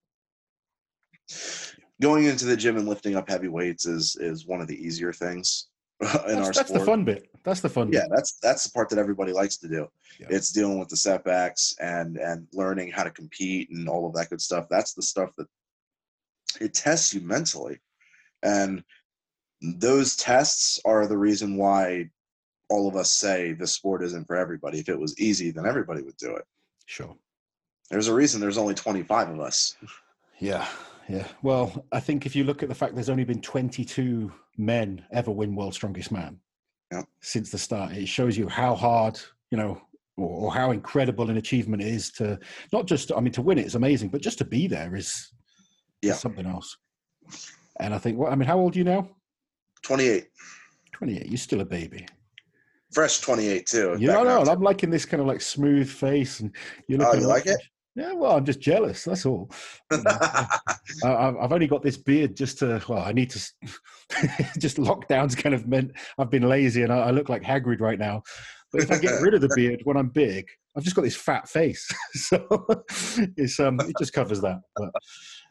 going 2.04 2.26
into 2.26 2.46
the 2.46 2.58
gym 2.58 2.76
and 2.76 2.88
lifting 2.88 3.16
up 3.16 3.30
heavy 3.30 3.48
weights 3.48 3.86
is 3.86 4.18
is 4.18 4.46
one 4.46 4.60
of 4.62 4.68
the 4.68 4.76
easier 4.76 5.14
things 5.14 5.70
in 6.02 6.08
that's, 6.08 6.26
our 6.26 6.34
that's 6.34 6.38
sport. 6.38 6.56
That's 6.56 6.72
the 6.72 6.80
fun 6.86 7.06
bit. 7.06 7.30
That's 7.44 7.62
the 7.62 7.70
fun. 7.70 7.92
Yeah, 7.94 8.02
bit. 8.02 8.10
that's 8.12 8.34
that's 8.44 8.66
the 8.66 8.72
part 8.72 8.90
that 8.90 9.00
everybody 9.00 9.32
likes 9.32 9.58
to 9.58 9.70
do. 9.70 9.88
Yeah. 10.20 10.28
It's 10.30 10.52
dealing 10.52 10.78
with 10.80 10.90
the 10.90 10.98
setbacks 10.98 11.74
and 11.80 12.18
and 12.18 12.46
learning 12.54 12.92
how 12.92 13.04
to 13.04 13.10
compete 13.10 13.70
and 13.72 13.88
all 13.88 14.06
of 14.06 14.14
that 14.16 14.30
good 14.30 14.42
stuff. 14.42 14.68
That's 14.70 14.94
the 14.94 15.02
stuff 15.02 15.32
that 15.38 15.48
it 16.60 16.74
tests 16.74 17.14
you 17.14 17.22
mentally, 17.22 17.80
and 18.44 18.84
those 19.62 20.18
tests 20.18 20.80
are 20.84 21.08
the 21.08 21.18
reason 21.18 21.56
why 21.56 22.10
all 22.70 22.88
of 22.88 22.98
us 22.98 23.10
say 23.10 23.54
the 23.54 23.68
sport 23.68 24.04
isn't 24.04 24.28
for 24.28 24.36
everybody. 24.36 24.80
If 24.80 24.90
it 24.90 25.00
was 25.00 25.18
easy, 25.20 25.52
then 25.52 25.66
everybody 25.66 26.02
would 26.02 26.18
do 26.18 26.36
it. 26.36 26.44
Sure. 26.86 27.16
There's 27.90 28.08
a 28.10 28.14
reason 28.14 28.42
there's 28.42 28.58
only 28.58 28.74
25 28.74 29.30
of 29.30 29.40
us. 29.40 29.78
Yeah, 30.40 30.68
yeah. 31.10 31.28
Well, 31.42 31.86
I 31.92 32.00
think 32.00 32.26
if 32.26 32.36
you 32.36 32.44
look 32.44 32.64
at 32.64 32.70
the 32.70 32.76
fact 32.76 32.96
there's 32.96 33.10
only 33.10 33.24
been 33.24 33.42
22 33.42 34.32
men 34.58 35.06
ever 35.12 35.32
win 35.32 35.56
World's 35.56 35.76
Strongest 35.76 36.12
Man 36.12 36.40
yeah. 36.92 37.04
since 37.22 37.52
the 37.52 37.58
start, 37.58 37.94
it 37.94 38.08
shows 38.08 38.38
you 38.38 38.48
how 38.48 38.76
hard, 38.76 39.20
you 39.52 39.58
know, 39.58 39.82
or, 40.18 40.46
or, 40.46 40.54
how 40.54 40.72
incredible 40.72 41.30
an 41.30 41.38
achievement 41.38 41.82
it 41.82 41.88
is 41.88 42.12
to 42.12 42.40
not 42.72 42.86
just, 42.86 43.12
I 43.12 43.20
mean, 43.20 43.34
to 43.34 43.42
win 43.42 43.58
it 43.58 43.66
is 43.66 43.76
amazing, 43.76 44.10
but 44.10 44.22
just 44.22 44.38
to 44.38 44.46
be 44.46 44.68
there 44.68 44.96
is, 44.96 45.32
yeah. 46.02 46.14
is 46.14 46.20
something 46.20 46.46
else. 46.46 46.78
And 47.80 47.94
I 47.94 47.98
think, 47.98 48.18
well, 48.18 48.32
I 48.32 48.36
mean, 48.36 48.48
how 48.48 48.60
old 48.60 48.76
are 48.76 48.78
you 48.78 48.84
now? 48.84 49.10
28. 49.82 50.28
28. 50.92 51.26
You're 51.26 51.38
still 51.38 51.62
a 51.62 51.66
baby. 51.66 52.06
Fresh 52.94 53.22
28 53.22 53.66
too. 53.66 53.98
You 54.00 54.08
know, 54.08 54.24
no, 54.24 54.44
I'm 54.44 54.62
liking 54.62 54.92
this 54.92 55.06
kind 55.06 55.20
of 55.20 55.26
like 55.26 55.42
smooth 55.42 55.90
face, 55.90 56.42
and 56.42 56.56
you 56.88 56.98
look. 56.98 57.08
Oh, 57.12 57.18
you 57.18 57.26
like 57.26 57.48
it? 57.48 57.58
Yeah, 57.96 58.14
well, 58.14 58.36
I'm 58.36 58.46
just 58.46 58.60
jealous. 58.60 59.04
That's 59.04 59.26
all. 59.26 59.52
I've 59.92 61.52
only 61.52 61.68
got 61.68 61.84
this 61.84 61.98
beard 61.98 62.36
just 62.36 62.58
to. 62.60 62.82
Well, 62.88 63.04
I 63.04 63.12
need 63.12 63.30
to. 63.32 63.40
just 64.60 64.78
lockdowns 64.78 65.38
kind 65.38 65.54
of 65.54 65.68
meant 65.68 65.92
I've 66.18 66.32
been 66.32 66.50
lazy 66.50 66.82
and 66.82 66.92
I, 66.92 67.12
look 67.12 67.30
like 67.30 67.44
Hagrid 67.44 67.82
right 67.82 68.00
now. 68.00 68.24
But 68.72 68.82
if 68.82 68.92
I 68.92 68.98
get 68.98 69.22
rid 69.22 69.36
of 69.36 69.42
the 69.42 69.50
beard 69.56 69.82
when 69.84 69.98
I'm 69.98 70.10
big, 70.10 70.48
I've 70.76 70.84
just 70.84 70.96
got 70.96 71.04
this 71.04 71.16
fat 71.16 71.48
face, 71.48 71.88
so 72.14 72.66
it's 73.38 73.60
um 73.60 73.80
it 73.82 73.96
just 74.00 74.14
covers 74.14 74.42
that. 74.42 74.62
But 74.76 74.90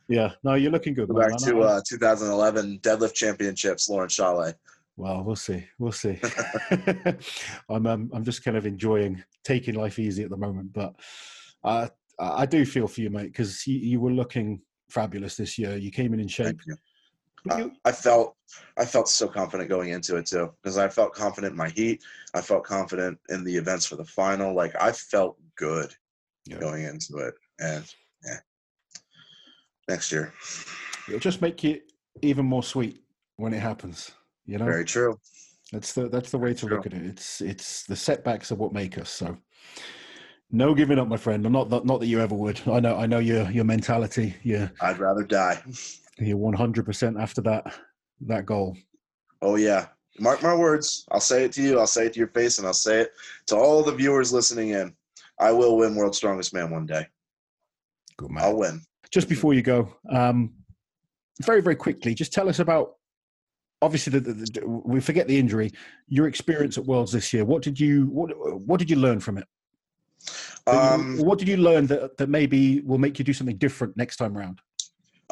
yeah, 0.09 0.33
no, 0.43 0.55
you're 0.55 0.73
looking 0.73 0.95
good. 0.95 1.09
Go 1.09 1.21
back 1.21 1.37
to 1.39 1.61
uh, 1.61 1.81
2011 1.87 2.81
deadlift 2.81 3.15
championships, 3.15 3.89
Laurence 3.89 4.17
Shahlaei. 4.17 4.55
Well, 4.97 5.23
we'll 5.23 5.37
see. 5.37 5.65
We'll 5.79 5.93
see. 5.93 6.19
I'm 7.71 7.87
um, 7.87 8.11
I'm 8.13 8.25
just 8.25 8.43
kind 8.43 8.57
of 8.57 8.67
enjoying 8.67 9.23
taking 9.45 9.77
life 9.77 10.01
easy 10.01 10.25
at 10.25 10.31
the 10.31 10.37
moment, 10.37 10.73
but 10.73 10.97
uh, 11.63 11.89
I 12.23 12.47
do 12.47 12.65
feel 12.65 12.87
for 12.87 13.01
you, 13.01 13.11
mate, 13.11 13.33
because 13.33 13.67
you, 13.67 13.79
you, 13.79 14.01
were 14.01 14.13
looking 14.13 14.61
fabulous 14.89 15.37
this 15.37 15.59
year. 15.59 15.77
You 15.77 15.91
came 15.91 16.15
in 16.15 16.21
in 16.21 16.29
shape. 16.29 16.61
I, 17.51 17.71
I 17.85 17.91
felt 17.91 18.37
I 18.79 18.85
felt 18.85 19.09
so 19.09 19.27
confident 19.27 19.69
going 19.69 19.91
into 19.91 20.17
it 20.17 20.27
too 20.27 20.53
because 20.63 20.79
I 20.79 20.89
felt 20.89 21.13
confident 21.13 21.53
in 21.53 21.57
my 21.57 21.71
heat. 21.71 22.05
I 22.35 22.41
felt 22.41 22.63
confident 22.63 23.19
in 23.31 23.43
the 23.43 23.57
events 23.57 23.85
for 23.85 23.97
the 23.97 24.05
final. 24.05 24.55
Like 24.55 24.81
I 24.81 24.93
felt 24.93 25.37
good 25.57 25.93
Yeah. 26.47 26.59
going 26.61 26.85
into 26.85 27.17
it, 27.19 27.35
and 27.59 27.85
yeah, 28.25 28.39
next 29.89 30.13
year, 30.13 30.33
It'll 31.09 31.19
just 31.19 31.43
make 31.43 31.65
it 31.65 31.93
even 32.23 32.47
more 32.47 32.63
sweet 32.63 33.03
when 33.37 33.53
it 33.53 33.61
happens. 33.61 34.13
You 34.47 34.59
know, 34.59 34.67
very 34.67 34.85
true. 34.85 35.19
that's 35.73 35.93
the 35.95 36.09
that's 36.09 36.31
the 36.31 36.39
way 36.39 36.55
to 36.55 36.67
look 36.67 36.87
at 36.87 36.95
it. 36.95 37.03
It's 37.03 37.41
it's 37.41 37.85
the 37.85 37.97
setbacks 37.97 38.53
are 38.53 38.57
what 38.57 38.73
make 38.73 38.99
us. 38.99 39.11
So, 39.11 39.37
no 40.53 40.75
giving 40.75 40.99
up, 40.99 41.09
my 41.09 41.17
friend. 41.17 41.43
Not 41.43 41.71
that 41.71 41.85
not 41.85 42.01
that 42.01 42.07
you 42.07 42.21
ever 42.21 42.35
would. 42.35 42.61
I 42.69 42.79
know 42.79 42.97
I 42.97 43.07
know 43.07 43.19
your 43.19 43.51
your 43.51 43.65
mentality. 43.65 44.37
You're 44.43 44.71
I'd 44.81 44.99
rather 44.99 45.25
die. 45.25 45.63
you're 46.19 46.37
one 46.37 46.55
hundred 46.55 46.85
percent 46.85 47.17
after 47.19 47.41
that 47.43 47.75
that 48.21 48.47
goal. 48.47 48.77
Oh 49.41 49.57
yeah, 49.57 49.87
mark 50.21 50.43
my 50.43 50.55
words. 50.55 51.07
I'll 51.11 51.21
say 51.21 51.45
it 51.45 51.53
to 51.53 51.63
you. 51.63 51.81
I'll 51.81 51.87
say 51.87 52.07
it 52.07 52.13
to 52.13 52.19
your 52.19 52.29
face, 52.29 52.59
and 52.59 52.67
I'll 52.67 52.75
say 52.75 53.01
it 53.01 53.13
to 53.47 53.57
all 53.57 53.83
the 53.83 53.93
viewers 53.95 54.33
listening 54.33 54.69
in. 54.71 54.95
I 55.41 55.51
will 55.51 55.77
win 55.79 55.97
World's 55.97 56.19
Strongest 56.19 56.55
Man 56.55 56.71
one 56.71 56.87
day. 56.87 57.07
Good 58.19 58.31
man. 58.31 58.45
I'll 58.45 58.59
win. 58.59 58.83
just 59.11 59.29
before 59.29 59.55
you 59.55 59.63
go, 59.63 59.97
um, 60.11 60.53
very 61.43 61.63
very 61.63 61.77
quickly, 61.77 62.15
just 62.15 62.33
tell 62.33 62.49
us 62.49 62.59
about. 62.59 62.97
Obviously, 63.81 64.17
the, 64.17 64.21
the, 64.21 64.33
the, 64.33 64.69
we 64.69 65.01
forget 65.01 65.27
the 65.27 65.37
injury. 65.37 65.73
Your 66.07 66.29
experience 66.29 66.79
at 66.79 66.85
Worlds 66.85 67.11
this 67.11 67.33
year. 67.33 67.45
What 67.45 67.63
did 67.63 67.81
you 67.81 68.05
what 68.07 68.29
what 68.61 68.79
did 68.79 68.89
you 68.89 68.95
learn 68.95 69.19
from 69.19 69.39
it? 69.39 69.45
Um, 70.67 71.19
what 71.19 71.39
did 71.39 71.49
you 71.49 71.57
learn 71.57 71.87
that 71.87 72.17
that 72.19 72.29
maybe 72.29 72.81
will 72.81 72.99
make 72.99 73.19
you 73.19 73.25
do 73.25 73.33
something 73.33 73.57
different 73.57 73.97
next 73.97 74.17
time 74.17 74.37
round? 74.37 74.61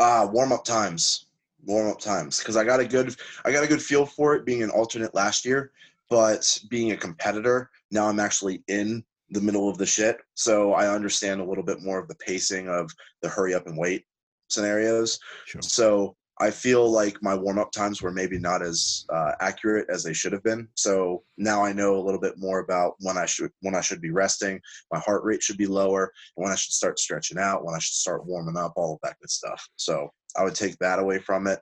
uh, 0.01 0.27
warm 0.31 0.51
up 0.53 0.65
times. 0.65 1.27
Warm 1.67 1.91
up 1.91 2.01
times 2.01 2.39
because 2.39 2.57
I 2.57 2.65
got 2.65 2.81
a 2.81 2.87
good 2.87 3.15
I 3.45 3.53
got 3.53 3.63
a 3.63 3.69
good 3.69 3.83
feel 3.83 4.07
for 4.07 4.35
it 4.35 4.47
being 4.47 4.63
an 4.63 4.71
alternate 4.71 5.15
last 5.15 5.45
year, 5.45 5.73
but 6.09 6.59
being 6.71 6.93
a 6.93 6.97
competitor 6.97 7.71
now 7.91 8.09
I'm 8.09 8.19
actually 8.19 8.63
in 8.69 9.05
the 9.29 9.43
middle 9.43 9.69
of 9.69 9.77
the 9.77 9.85
shit, 9.85 10.17
so 10.35 10.73
I 10.73 10.89
understand 10.89 11.41
a 11.41 11.45
little 11.45 11.63
bit 11.63 11.83
more 11.83 11.99
of 11.99 12.09
the 12.09 12.15
pacing 12.15 12.69
of 12.69 12.91
the 13.21 13.29
hurry 13.29 13.55
up 13.55 13.67
and 13.67 13.77
wait 13.77 14.07
scenarios. 14.49 15.19
Sure. 15.45 15.61
So 15.61 16.17
I 16.41 16.51
feel 16.51 16.91
like 16.91 17.23
my 17.23 17.35
warm 17.35 17.59
up 17.59 17.71
times 17.71 18.01
were 18.01 18.11
maybe 18.11 18.39
not 18.39 18.63
as 18.63 19.05
uh, 19.13 19.33
accurate 19.41 19.89
as 19.91 20.03
they 20.03 20.15
should 20.15 20.33
have 20.33 20.43
been. 20.43 20.67
So 20.75 21.23
now 21.37 21.63
I 21.63 21.75
know 21.75 21.97
a 21.97 22.01
little 22.03 22.21
bit 22.21 22.39
more 22.39 22.61
about 22.61 22.95
when 23.01 23.19
I 23.19 23.27
should 23.27 23.51
when 23.61 23.75
I 23.75 23.83
should 23.83 24.01
be 24.01 24.11
resting. 24.11 24.59
My 24.91 24.99
heart 25.01 25.23
rate 25.23 25.43
should 25.43 25.59
be 25.59 25.67
lower. 25.67 26.11
When 26.37 26.51
I 26.51 26.55
should 26.55 26.73
start 26.73 26.99
stretching 26.99 27.39
out. 27.39 27.65
When 27.65 27.75
I 27.75 27.79
should 27.79 27.95
start 27.95 28.27
warming 28.27 28.57
up. 28.57 28.73
All 28.77 28.95
of 28.95 29.01
that 29.03 29.19
good 29.21 29.31
stuff. 29.31 29.69
So 29.77 30.11
I 30.39 30.45
would 30.45 30.55
take 30.55 30.79
that 30.79 30.99
away 30.99 31.19
from 31.19 31.47
it. 31.47 31.61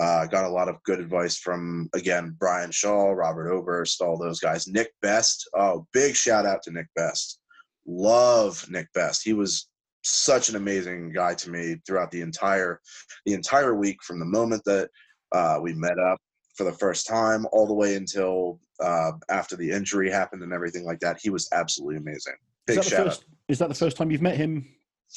Uh, 0.00 0.26
got 0.26 0.44
a 0.44 0.48
lot 0.48 0.68
of 0.68 0.82
good 0.84 1.00
advice 1.00 1.36
from 1.36 1.90
again 1.94 2.34
Brian 2.38 2.70
Shaw, 2.70 3.10
Robert 3.10 3.52
Oberst, 3.52 4.00
all 4.00 4.16
those 4.16 4.40
guys. 4.40 4.66
Nick 4.66 4.90
Best. 5.02 5.48
Oh, 5.54 5.86
big 5.92 6.16
shout 6.16 6.46
out 6.46 6.62
to 6.62 6.70
Nick 6.70 6.88
Best. 6.96 7.40
Love 7.86 8.64
Nick 8.70 8.90
Best. 8.94 9.22
He 9.22 9.34
was 9.34 9.68
such 10.04 10.48
an 10.48 10.56
amazing 10.56 11.12
guy 11.12 11.34
to 11.34 11.50
me 11.50 11.76
throughout 11.86 12.10
the 12.10 12.20
entire 12.20 12.80
the 13.26 13.32
entire 13.32 13.74
week 13.74 14.02
from 14.02 14.18
the 14.18 14.24
moment 14.24 14.62
that 14.64 14.88
uh, 15.32 15.58
we 15.60 15.72
met 15.74 15.98
up 15.98 16.18
for 16.56 16.64
the 16.64 16.72
first 16.72 17.06
time 17.06 17.46
all 17.52 17.66
the 17.66 17.74
way 17.74 17.96
until 17.96 18.60
uh, 18.80 19.12
after 19.28 19.56
the 19.56 19.70
injury 19.70 20.10
happened 20.10 20.42
and 20.42 20.52
everything 20.52 20.84
like 20.84 21.00
that. 21.00 21.18
He 21.20 21.30
was 21.30 21.48
absolutely 21.52 21.96
amazing. 21.96 22.34
Is 22.68 22.76
Big 22.76 22.84
the 22.84 22.90
shout 22.90 23.06
first? 23.06 23.24
Is 23.48 23.58
that 23.58 23.68
the 23.68 23.74
first 23.74 23.96
time 23.96 24.10
you've 24.10 24.22
met 24.22 24.36
him? 24.36 24.68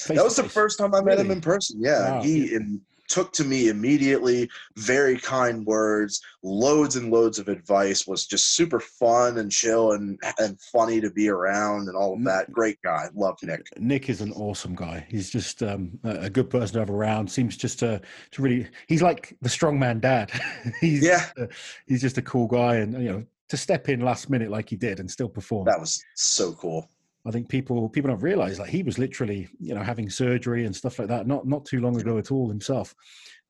out. 0.10 0.16
That 0.16 0.24
was 0.24 0.36
the 0.36 0.50
first 0.50 0.80
time 0.80 0.94
I 0.94 1.02
met 1.02 1.20
him 1.20 1.32
in 1.32 1.42
person. 1.42 1.80
Yeah, 1.82 2.12
Wow. 2.12 2.24
he 2.24 2.54
in, 2.56 2.82
took 3.08 3.32
to 3.34 3.44
me 3.44 3.70
immediately. 3.70 4.50
Very 4.76 5.18
kind 5.18 5.66
words, 5.66 6.22
loads 6.44 6.96
and 6.96 7.12
loads 7.12 7.40
of 7.40 7.48
advice. 7.48 8.08
Was 8.08 8.26
just 8.26 8.56
super 8.56 8.80
fun 8.80 9.38
and 9.38 9.52
chill 9.52 9.94
and 9.94 10.20
and 10.40 10.60
funny 10.60 11.02
to 11.02 11.10
be 11.10 11.30
around 11.30 11.88
and 11.88 11.96
all 11.96 12.14
of 12.14 12.24
that. 12.26 12.52
Great 12.52 12.82
guy. 12.84 13.08
Love 13.16 13.38
Nick. 13.44 13.68
Nick 13.78 14.10
is 14.10 14.22
an 14.22 14.32
awesome 14.34 14.76
guy. 14.76 15.06
He's 15.10 15.30
just 15.30 15.64
um, 15.64 16.00
a 16.04 16.30
good 16.30 16.50
person 16.50 16.74
to 16.74 16.80
have 16.80 16.90
around. 16.90 17.32
Seems 17.32 17.58
just 17.58 17.80
to 17.80 18.02
to 18.32 18.42
really. 18.42 18.68
He's 18.88 19.02
like 19.02 19.36
the 19.42 19.50
strongman 19.50 20.02
dad. 20.02 20.32
he's 20.82 21.04
Yeah, 21.04 21.26
uh, 21.40 21.48
he's 21.86 22.02
just 22.02 22.18
a 22.18 22.22
cool 22.22 22.48
guy, 22.48 22.78
and 22.78 22.94
you 22.94 23.12
know 23.12 23.26
to 23.50 23.58
step 23.58 23.90
in 23.90 24.02
last 24.02 24.30
minute 24.30 24.52
like 24.52 24.70
he 24.70 24.76
did 24.76 25.00
and 25.00 25.10
still 25.10 25.30
perform. 25.30 25.66
that 25.66 25.80
was 25.80 26.04
so 26.16 26.54
cool. 26.54 26.90
I 27.28 27.32
think 27.32 27.50
people 27.50 27.90
people 27.90 28.10
don't 28.10 28.22
realize 28.22 28.60
like 28.60 28.70
he 28.70 28.84
was 28.84 28.98
literally 28.98 29.48
you 29.60 29.76
know 29.76 29.84
having 29.84 30.10
surgery 30.10 30.66
and 30.66 30.76
stuff 30.76 30.98
like 31.00 31.10
that 31.10 31.28
not 31.28 31.46
not 31.46 31.66
too 31.66 31.82
long 31.82 32.00
ago 32.00 32.18
at 32.18 32.32
all 32.32 32.48
himself, 32.48 32.96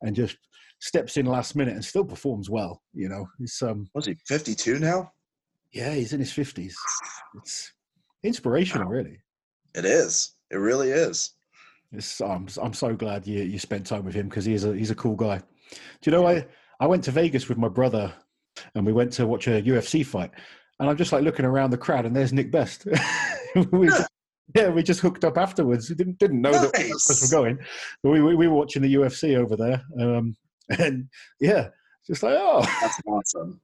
and 0.01 0.15
just 0.15 0.37
steps 0.79 1.17
in 1.17 1.25
last 1.25 1.55
minute 1.55 1.73
and 1.73 1.85
still 1.85 2.05
performs 2.05 2.49
well. 2.49 2.81
You 2.93 3.09
know, 3.09 3.27
it's 3.39 3.61
um 3.61 3.87
Was 3.93 4.05
he 4.05 4.15
52 4.27 4.79
now? 4.79 5.11
yeah 5.73 5.93
he's 5.93 6.13
in 6.13 6.19
his 6.19 6.31
fifties. 6.31 6.77
It's 7.37 7.73
inspirational, 8.23 8.87
really. 8.87 9.19
It 9.75 9.85
is. 9.85 10.31
It 10.49 10.57
really 10.57 10.91
is. 10.91 11.33
It's, 11.91 12.19
I'm 12.21 12.47
I'm 12.61 12.73
so 12.73 12.95
glad 12.95 13.27
you 13.27 13.43
you 13.43 13.59
spent 13.59 13.85
time 13.85 14.05
with 14.05 14.15
him 14.15 14.27
because 14.29 14.45
he's 14.45 14.65
a 14.65 14.75
he's 14.75 14.91
a 14.91 14.95
cool 14.95 15.15
guy. 15.15 15.37
Do 16.01 16.09
you 16.09 16.11
know 16.11 16.27
I 16.27 16.45
I 16.79 16.87
went 16.87 17.03
to 17.05 17.11
Vegas 17.11 17.49
with 17.49 17.57
my 17.57 17.69
brother, 17.69 18.13
and 18.75 18.85
we 18.85 18.93
went 18.93 19.11
to 19.13 19.27
watch 19.27 19.47
a 19.47 19.61
UFC 19.61 20.05
fight, 20.05 20.31
and 20.79 20.89
I'm 20.89 20.97
just 20.97 21.11
like 21.11 21.23
looking 21.23 21.45
around 21.45 21.71
the 21.71 21.77
crowd, 21.77 22.05
and 22.05 22.15
there's 22.15 22.33
Nick 22.33 22.51
Best. 22.51 22.87
we 23.71 23.89
yeah, 24.55 24.69
we 24.69 24.81
just 24.81 25.01
hooked 25.01 25.25
up 25.25 25.37
afterwards. 25.37 25.89
We 25.89 25.95
didn't 25.95 26.19
didn't 26.19 26.41
know 26.41 26.51
that 26.51 26.71
we 26.77 26.89
Nice. 26.89 27.31
were 27.31 27.37
going. 27.37 27.59
But 28.03 28.11
we, 28.11 28.21
we 28.21 28.35
we 28.35 28.47
were 28.47 28.55
watching 28.55 28.81
the 28.81 28.95
UFC 28.95 29.37
over 29.37 29.55
there, 29.55 29.83
um, 29.99 30.35
and 30.79 31.09
yeah, 31.39 31.69
just 32.05 32.23
like 32.23 32.35
oh. 32.37 32.61
That's 32.81 32.99
awesome. 33.05 33.59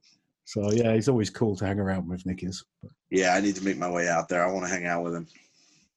So 0.46 0.72
yeah, 0.72 0.94
he's 0.94 1.08
always 1.08 1.30
cool 1.30 1.56
to 1.56 1.66
hang 1.66 1.80
around 1.80 2.08
with. 2.10 2.26
Nick 2.26 2.44
is. 2.44 2.64
Yeah, 3.10 3.34
I 3.34 3.40
need 3.42 3.56
to 3.56 3.64
make 3.64 3.78
my 3.78 3.90
way 3.90 4.10
out 4.10 4.28
there. 4.28 4.46
I 4.46 4.52
want 4.52 4.66
to 4.66 4.72
hang 4.72 4.86
out 4.86 5.04
with 5.04 5.16
him. 5.16 5.28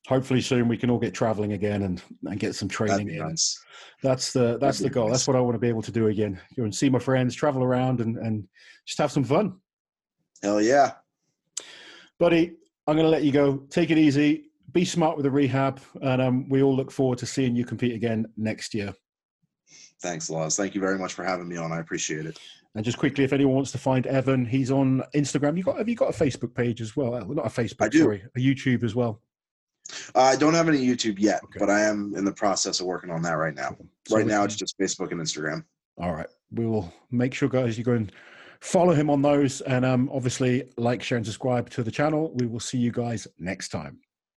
Hopefully 0.07 0.41
soon 0.41 0.69
we 0.69 0.77
can 0.77 0.89
all 0.89 1.01
get 1.01 1.13
traveling 1.13 1.55
again 1.55 1.83
and, 1.83 2.01
and 2.25 2.39
get 2.39 2.55
some 2.55 2.69
training 2.69 3.09
in. 3.11 3.19
nice. 3.19 3.59
That's 4.05 4.33
the 4.33 4.57
that's 4.59 4.79
the 4.79 4.89
goal. 4.89 5.09
nice. 5.09 5.15
That's 5.19 5.27
what 5.27 5.37
I 5.37 5.41
want 5.41 5.57
to 5.57 5.59
be 5.59 5.69
able 5.69 5.83
to 5.83 5.91
do 5.91 6.07
again. 6.07 6.41
Go 6.57 6.63
and 6.63 6.73
see 6.75 6.89
my 6.89 7.01
friends, 7.01 7.35
travel 7.35 7.65
around, 7.65 8.01
and 8.01 8.17
and 8.19 8.47
just 8.87 8.99
have 8.99 9.11
some 9.11 9.25
fun, 9.25 9.55
Hell 10.45 10.61
yeah. 10.63 10.93
buddy. 12.21 12.53
I'm 12.87 12.95
going 12.97 13.07
to 13.07 13.11
let 13.11 13.25
you 13.25 13.33
go. 13.33 13.59
Take 13.71 13.91
it 13.91 13.99
easy. 13.99 14.45
Be 14.73 14.85
smart 14.85 15.17
with 15.17 15.25
the 15.25 15.31
rehab, 15.31 15.81
and 16.03 16.21
um, 16.21 16.49
we 16.49 16.63
all 16.63 16.75
look 16.75 16.91
forward 16.91 17.19
to 17.19 17.27
seeing 17.27 17.57
you 17.57 17.65
compete 17.65 17.95
again 17.95 18.27
next 18.37 18.75
year. 18.75 18.95
Thanks, 20.03 20.29
Laws. 20.29 20.57
Thank 20.57 20.75
you 20.75 20.81
very 20.81 20.99
much 20.99 21.15
for 21.15 21.25
having 21.25 21.49
me 21.49 21.57
on. 21.57 21.73
I 21.73 21.79
appreciate 21.81 22.27
it. 22.27 22.39
And 22.75 22.85
just 22.85 22.99
quickly, 22.99 23.25
if 23.25 23.33
anyone 23.33 23.55
wants 23.55 23.73
to 23.73 23.79
find 23.79 24.07
Evan, 24.07 24.45
he's 24.45 24.71
on 24.71 25.03
Instagram. 25.15 25.57
You 25.57 25.63
got 25.65 25.79
have 25.79 25.89
you 25.89 25.95
got 25.97 26.11
a 26.15 26.25
Facebook 26.25 26.55
page 26.55 26.81
as 26.83 26.95
well? 26.95 27.15
Uh, 27.15 27.21
Not 27.21 27.47
a 27.47 27.49
Facebook, 27.49 27.87
I 27.87 27.89
do. 27.89 28.01
sorry, 28.01 28.23
a 28.37 28.39
YouTube 28.39 28.83
as 28.85 28.95
well. 28.95 29.23
Uh, 30.15 30.21
I 30.21 30.37
don't 30.37 30.53
have 30.53 30.69
any 30.69 30.85
YouTube 30.85 31.19
yet, 31.19 31.43
Okay. 31.45 31.59
but 31.59 31.71
I 31.71 31.81
am 31.81 32.13
in 32.17 32.25
the 32.25 32.33
process 32.33 32.81
of 32.81 32.87
working 32.87 33.11
on 33.11 33.23
that 33.23 33.33
right 33.35 33.55
now. 33.55 33.77
So 34.07 34.17
right 34.17 34.27
now, 34.27 34.41
can- 34.41 34.47
it's 34.47 34.57
just 34.57 34.79
Facebook 34.79 35.11
and 35.13 35.21
Instagram. 35.21 35.65
All 35.99 36.13
right. 36.13 36.27
We 36.51 36.67
will 36.67 36.93
make 37.11 37.33
sure, 37.33 37.49
guys, 37.49 37.79
you 37.79 37.85
go 37.85 37.93
and 37.93 38.13
follow 38.61 38.93
him 38.93 39.11
on 39.11 39.23
those. 39.23 39.61
And 39.63 39.85
um, 39.85 40.11
obviously, 40.13 40.65
like, 40.77 41.03
share, 41.03 41.17
and 41.17 41.27
subscribe 41.27 41.71
to 41.71 41.83
the 41.83 41.91
channel. 41.91 42.33
We 42.35 42.47
will 42.47 42.61
see 42.61 42.79
you 42.79 42.93
guys 42.93 43.27
next 43.39 43.69
time. 43.69 44.01